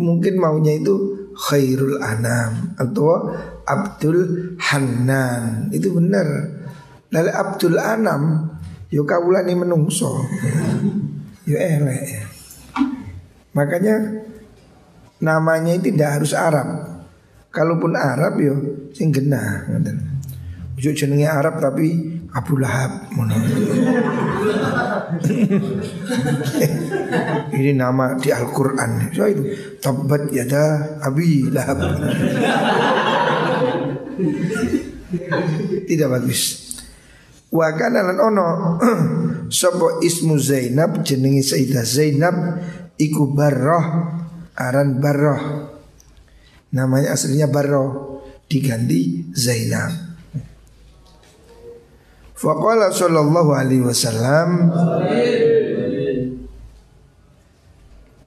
mungkin 0.01 0.41
maunya 0.41 0.75
itu 0.77 1.17
Khairul 1.37 2.03
Anam 2.03 2.75
atau 2.77 3.33
Abdul 3.65 4.53
Hanan 4.59 5.71
itu 5.71 5.95
benar. 5.95 6.27
Lalu 7.15 7.31
Abdul 7.31 7.79
Anam 7.79 8.53
yo 8.91 9.07
kawulane 9.07 9.55
menungso. 9.55 10.21
Yo 11.47 11.57
elek. 11.57 12.27
Makanya 13.57 13.97
namanya 15.21 15.77
itu 15.77 15.93
tidak 15.93 16.21
harus 16.21 16.33
Arab. 16.33 16.69
Kalaupun 17.51 17.93
Arab 17.97 18.41
yo 18.41 18.55
sing 18.93 19.13
genah. 19.15 19.69
Ojo 20.81 20.97
jenenge 20.97 21.29
Arab 21.29 21.61
tapi 21.61 21.93
Abu 22.33 22.57
Lahab 22.57 23.05
Ini 27.53 27.77
nama 27.77 28.17
di 28.17 28.33
Al-Quran 28.33 29.13
So 29.13 29.29
itu 29.29 29.45
Tabat 29.77 30.33
yada 30.33 30.97
Abi 31.05 31.53
Lahab 31.53 31.85
Tidak 35.93 36.09
bagus 36.09 36.41
Wa 37.53 37.77
kana 37.77 38.01
lan 38.01 38.17
ono 38.17 38.81
sapa 39.53 40.01
ismu 40.01 40.41
Zainab 40.41 41.05
jenenge 41.05 41.45
Sayyidah 41.45 41.85
Zainab 41.85 42.37
iku 42.97 43.37
Barrah 43.37 44.17
aran 44.57 45.03
Barrah. 45.03 45.71
Namanya 46.71 47.15
aslinya 47.15 47.51
Barrah 47.51 47.91
diganti 48.47 49.31
Zainab. 49.35 50.11
Faqala 52.41 52.89
sallallahu 52.89 53.53
alaihi 53.53 53.85
wasallam 53.85 54.73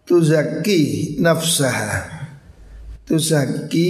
Tuzaki 0.05 1.17
nafsaha 1.17 2.29
Tuzaki 3.09 3.89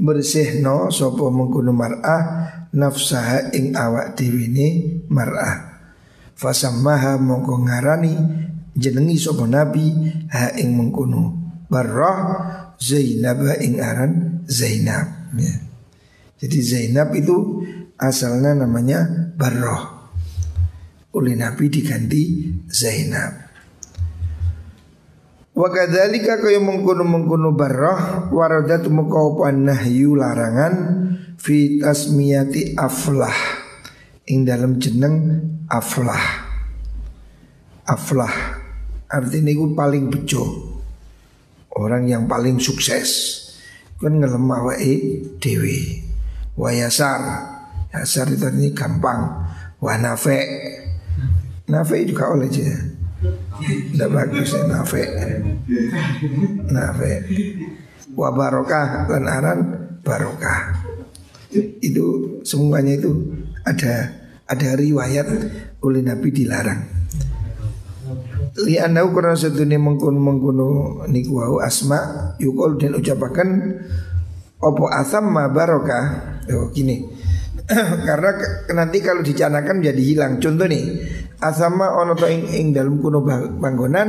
bersihno 0.00 0.88
sopo 0.88 1.28
mengkuno 1.28 1.76
mar'ah 1.76 2.24
nafsaha 2.72 3.52
ing 3.52 3.76
awak 3.76 4.16
diwini 4.16 5.04
mar'ah 5.08 5.76
fasammaha 6.36 7.16
mongko 7.16 7.64
ngarani 7.64 8.12
jenengi 8.76 9.16
sopo 9.16 9.48
nabi? 9.48 9.90
Ha 10.30 10.54
ing 10.60 10.76
mengkuno 10.76 11.46
barrah 11.66 12.18
Zainab 12.76 13.42
ing 13.58 13.80
aran 13.80 14.44
Zainab. 14.46 15.32
Ya. 15.36 15.54
Jadi 16.36 16.58
Zainab 16.60 17.16
itu 17.16 17.64
asalnya 17.96 18.52
namanya 18.52 19.32
Barroh 19.36 20.12
Oleh 21.16 21.32
Nabi 21.32 21.72
diganti 21.72 22.52
Zainab. 22.68 23.48
Wa 25.56 25.72
kadzalika 25.72 26.36
kaya 26.36 26.60
mengkono-mengkono 26.60 27.56
barrah 27.56 28.28
waradat 28.28 28.84
muka 28.92 29.48
nahyu 29.48 30.12
larangan 30.12 30.74
fi 31.40 31.80
tasmiyati 31.80 32.76
aflah. 32.76 33.32
Ing 34.28 34.44
dalam 34.44 34.76
jeneng 34.76 35.40
aflah. 35.72 36.44
Aflah 37.88 38.55
artinya 39.10 39.50
itu 39.50 39.66
paling 39.74 40.10
bejo. 40.10 40.42
Orang 41.76 42.08
yang 42.08 42.24
paling 42.24 42.58
sukses. 42.58 43.42
Kan 44.00 44.20
ngelemah 44.20 44.72
wae 44.72 45.22
dewi. 45.40 46.02
Wayasar. 46.56 47.20
Yasar 47.92 48.32
itu 48.32 48.48
ini 48.52 48.72
gampang. 48.72 49.46
Wa 49.80 49.94
nafe. 50.00 50.40
Nafe 51.68 52.06
juga 52.06 52.32
oleh 52.32 52.48
dia. 52.48 52.96
Tidak 53.56 54.10
bagus 54.12 54.52
ya 54.52 54.68
nafe 54.68 55.02
Nafe 56.68 57.12
Wa 58.12 58.28
barokah 58.28 59.08
dan 59.08 59.24
aran 59.24 59.58
barokah 60.04 60.76
Itu 61.80 62.38
semuanya 62.44 63.00
itu 63.00 63.10
ada 63.64 64.12
ada 64.46 64.68
riwayat 64.78 65.26
oleh 65.82 66.04
Nabi 66.04 66.28
dilarang 66.30 66.95
Li 68.64 68.80
anau 68.80 69.12
kurang 69.12 69.36
ini 69.36 69.76
mengkuno 69.76 71.04
niku 71.12 71.44
wau 71.44 71.56
asma 71.60 72.32
yukol 72.40 72.80
dan 72.80 72.96
ucapakan 72.96 73.48
opo 74.64 74.88
asam 74.88 75.28
ma 75.28 75.52
barokah 75.52 76.04
oh 76.48 76.72
gini 76.72 77.04
karena 78.08 78.30
nanti 78.72 79.04
kalau 79.04 79.20
dicanakan 79.20 79.84
jadi 79.84 80.00
hilang 80.00 80.40
contoh 80.40 80.64
nih 80.64 80.84
asama 81.40 82.00
ono 82.00 82.16
to 82.16 82.24
ing, 82.28 82.48
ing 82.48 82.66
dalam 82.72 82.96
kuno 82.96 83.20
panggonan 83.60 84.08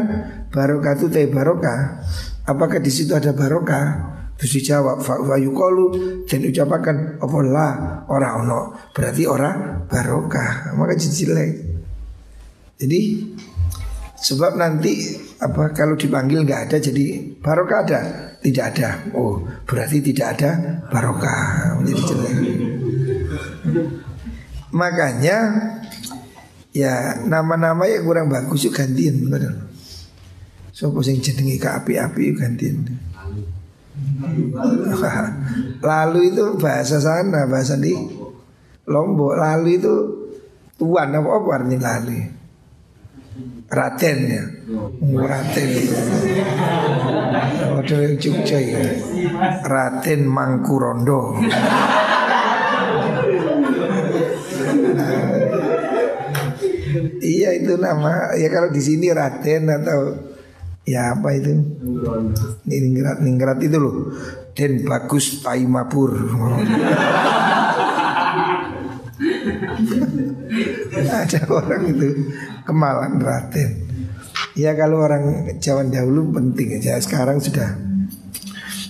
barokah 0.52 0.96
itu 0.96 1.08
teh 1.12 1.28
barokah. 1.28 2.04
Apakah 2.48 2.80
di 2.80 2.88
situ 2.88 3.12
ada 3.12 3.36
barokah? 3.36 4.16
Terus 4.38 4.62
dijawab 4.62 5.02
fa 5.02 5.18
yukolu 5.42 5.86
dan 6.30 6.46
ucapakan 6.46 7.18
apa 7.18 7.38
lah 7.42 7.74
ora 8.06 8.38
ono 8.38 8.94
berarti 8.94 9.26
ora 9.26 9.82
barokah 9.90 10.78
maka 10.78 10.94
jelek. 10.94 11.52
Jadi 12.78 13.00
sebab 14.18 14.58
nanti 14.58 15.14
apa 15.38 15.74
kalau 15.78 15.94
dipanggil 15.94 16.42
nggak 16.42 16.70
ada 16.70 16.78
jadi 16.82 17.38
barokah 17.38 17.80
ada 17.86 18.02
tidak 18.42 18.66
ada 18.74 18.90
oh 19.14 19.46
berarti 19.70 20.02
tidak 20.02 20.28
ada 20.38 20.52
barokah 20.90 21.78
menjadi 21.82 22.02
jelek. 22.06 22.36
Makanya 24.68 25.38
Ya 26.78 27.18
nama-nama 27.26 27.90
yang 27.90 28.06
kurang 28.06 28.30
bagus 28.30 28.70
yuk 28.70 28.78
gantian 28.78 29.26
bener. 29.26 29.66
Sopo 30.70 31.02
sing 31.02 31.18
jenengi 31.18 31.58
ke 31.58 31.66
api-api 31.66 32.22
yuk 32.30 32.38
gantian. 32.38 32.86
Lalu 35.90 36.20
itu 36.30 36.54
bahasa 36.62 37.02
sana, 37.02 37.50
bahasa 37.50 37.82
di 37.82 37.98
Lombok. 38.86 39.34
Lalu 39.42 39.82
itu 39.82 39.94
tuan 40.78 41.18
apa 41.18 41.30
apa 41.34 41.50
artinya 41.50 41.98
lalu? 41.98 42.30
Raten 43.68 44.18
ya, 44.32 44.44
Raten. 45.28 45.70
Waduh 47.76 48.00
yang 48.00 48.16
Jogja 48.16 48.60
ya. 48.64 48.80
Raten 49.68 50.24
Mangkurondo. 50.24 51.36
iya 57.22 57.54
itu 57.58 57.76
nama 57.78 58.34
ya 58.36 58.48
kalau 58.50 58.70
di 58.72 58.82
sini 58.82 59.12
Raden 59.12 59.70
atau 59.70 60.16
ya 60.88 61.20
apa 61.20 61.36
itu 61.36 61.52
ningrat 62.64 63.20
ningrat 63.20 63.60
itu 63.60 63.78
loh 63.78 63.96
Den 64.56 64.88
Bagus 64.88 65.44
Taimapur 65.44 66.16
ada 71.08 71.42
orang 71.50 71.84
itu 71.92 72.10
kemalan 72.66 73.20
Raden 73.22 73.88
ya 74.58 74.74
kalau 74.74 75.06
orang 75.06 75.54
Jawa 75.62 75.86
dahulu 75.86 76.34
penting 76.34 76.82
aja. 76.82 76.98
Sekarang 76.98 77.38
sudah 77.38 77.78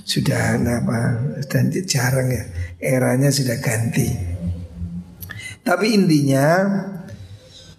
sudah 0.07 0.55
apa 0.63 0.99
dan 1.51 1.69
jarang 1.83 2.31
ya. 2.31 2.43
Eranya 2.79 3.27
sudah 3.29 3.59
ganti. 3.59 4.07
Tapi 5.67 5.85
intinya 5.91 6.63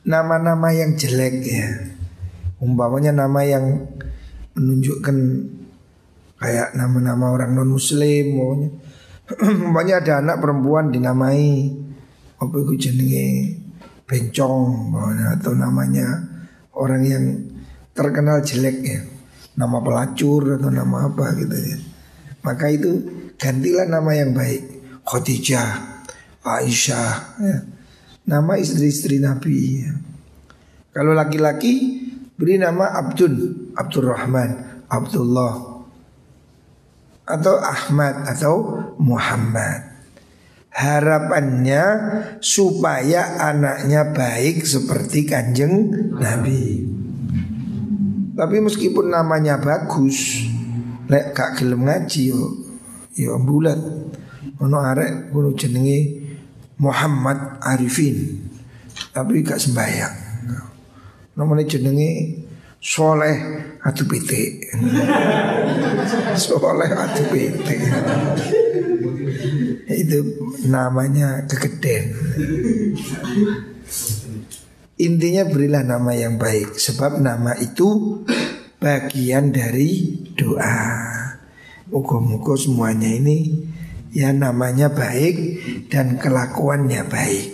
nama-nama 0.05 0.69
yang 0.77 0.95
jelek 0.95 1.35
ya. 1.49 1.69
Umpamanya 2.61 3.17
nama 3.17 3.41
yang 3.47 3.89
menunjukkan 4.53 5.17
kayak 6.37 6.77
nama-nama 6.77 7.33
orang 7.33 7.57
non 7.57 7.73
muslim. 7.73 8.37
Umpamanya 9.33 10.05
ada 10.05 10.13
anak 10.21 10.37
perempuan 10.45 10.93
dinamai. 10.93 11.73
Apa 12.39 12.55
itu 12.55 12.87
jenenge 12.91 13.29
bencong 14.09 14.97
atau 15.37 15.53
namanya 15.53 16.09
orang 16.73 17.03
yang 17.05 17.25
terkenal 17.93 18.41
jelek 18.41 18.79
ya. 18.81 19.01
Nama 19.59 19.79
pelacur 19.85 20.57
atau 20.57 20.71
nama 20.73 21.13
apa 21.13 21.35
gitu 21.37 21.53
ya. 21.55 21.79
Maka 22.41 22.73
itu 22.73 23.05
gantilah 23.37 23.85
nama 23.91 24.11
yang 24.17 24.33
baik. 24.33 24.81
Khadijah, 25.05 26.03
Aisyah 26.47 27.13
ya 27.43 27.59
nama 28.29 28.61
istri-istri 28.61 29.17
Nabi. 29.17 29.89
Kalau 30.93 31.17
laki-laki 31.17 32.05
beri 32.37 32.61
nama 32.61 32.93
Abdul, 33.01 33.73
Abdurrahman, 33.73 34.85
Abdullah 34.93 35.81
atau 37.25 37.55
Ahmad 37.57 38.29
atau 38.29 38.55
Muhammad. 39.01 39.98
Harapannya 40.79 41.85
supaya 42.39 43.51
anaknya 43.51 44.15
baik 44.15 44.63
seperti 44.63 45.27
kanjeng 45.27 45.91
Nabi. 46.15 46.87
Tapi 48.39 48.57
meskipun 48.63 49.11
namanya 49.11 49.59
bagus, 49.59 50.47
lek 51.11 51.35
gak 51.35 51.59
gelem 51.59 51.83
ngaji 51.83 52.31
yo 52.31 52.43
yo 53.19 53.35
bulat. 53.43 53.79
Ono 54.63 54.79
arek 54.79 55.35
kulo 55.35 55.51
jenenge 55.59 56.23
Muhammad 56.79 57.59
Arifin. 57.59 58.47
Tapi 59.11 59.43
gak 59.43 59.59
sembahyang. 59.59 60.15
Namanya 61.35 61.67
jenenge 61.67 62.39
Soleh 62.79 63.35
Atu 63.83 64.07
Pite 64.07 64.71
Soleh 66.39 66.91
Atu 66.95 67.27
Pite 67.27 67.75
Itu 70.09 70.25
namanya 70.73 71.45
kegeden 71.45 72.17
Intinya 74.97 75.45
berilah 75.45 75.85
nama 75.85 76.17
yang 76.17 76.41
baik 76.41 76.81
Sebab 76.81 77.21
nama 77.21 77.53
itu 77.61 78.25
bagian 78.81 79.53
dari 79.53 80.17
doa. 80.33 80.97
Muka-muka 81.93 82.57
semuanya 82.57 83.13
ini 83.13 83.69
Ya 84.17 84.33
namanya 84.33 84.89
baik 84.89 85.37
dan 85.93 86.17
kelakuannya 86.17 87.05
baik 87.13 87.47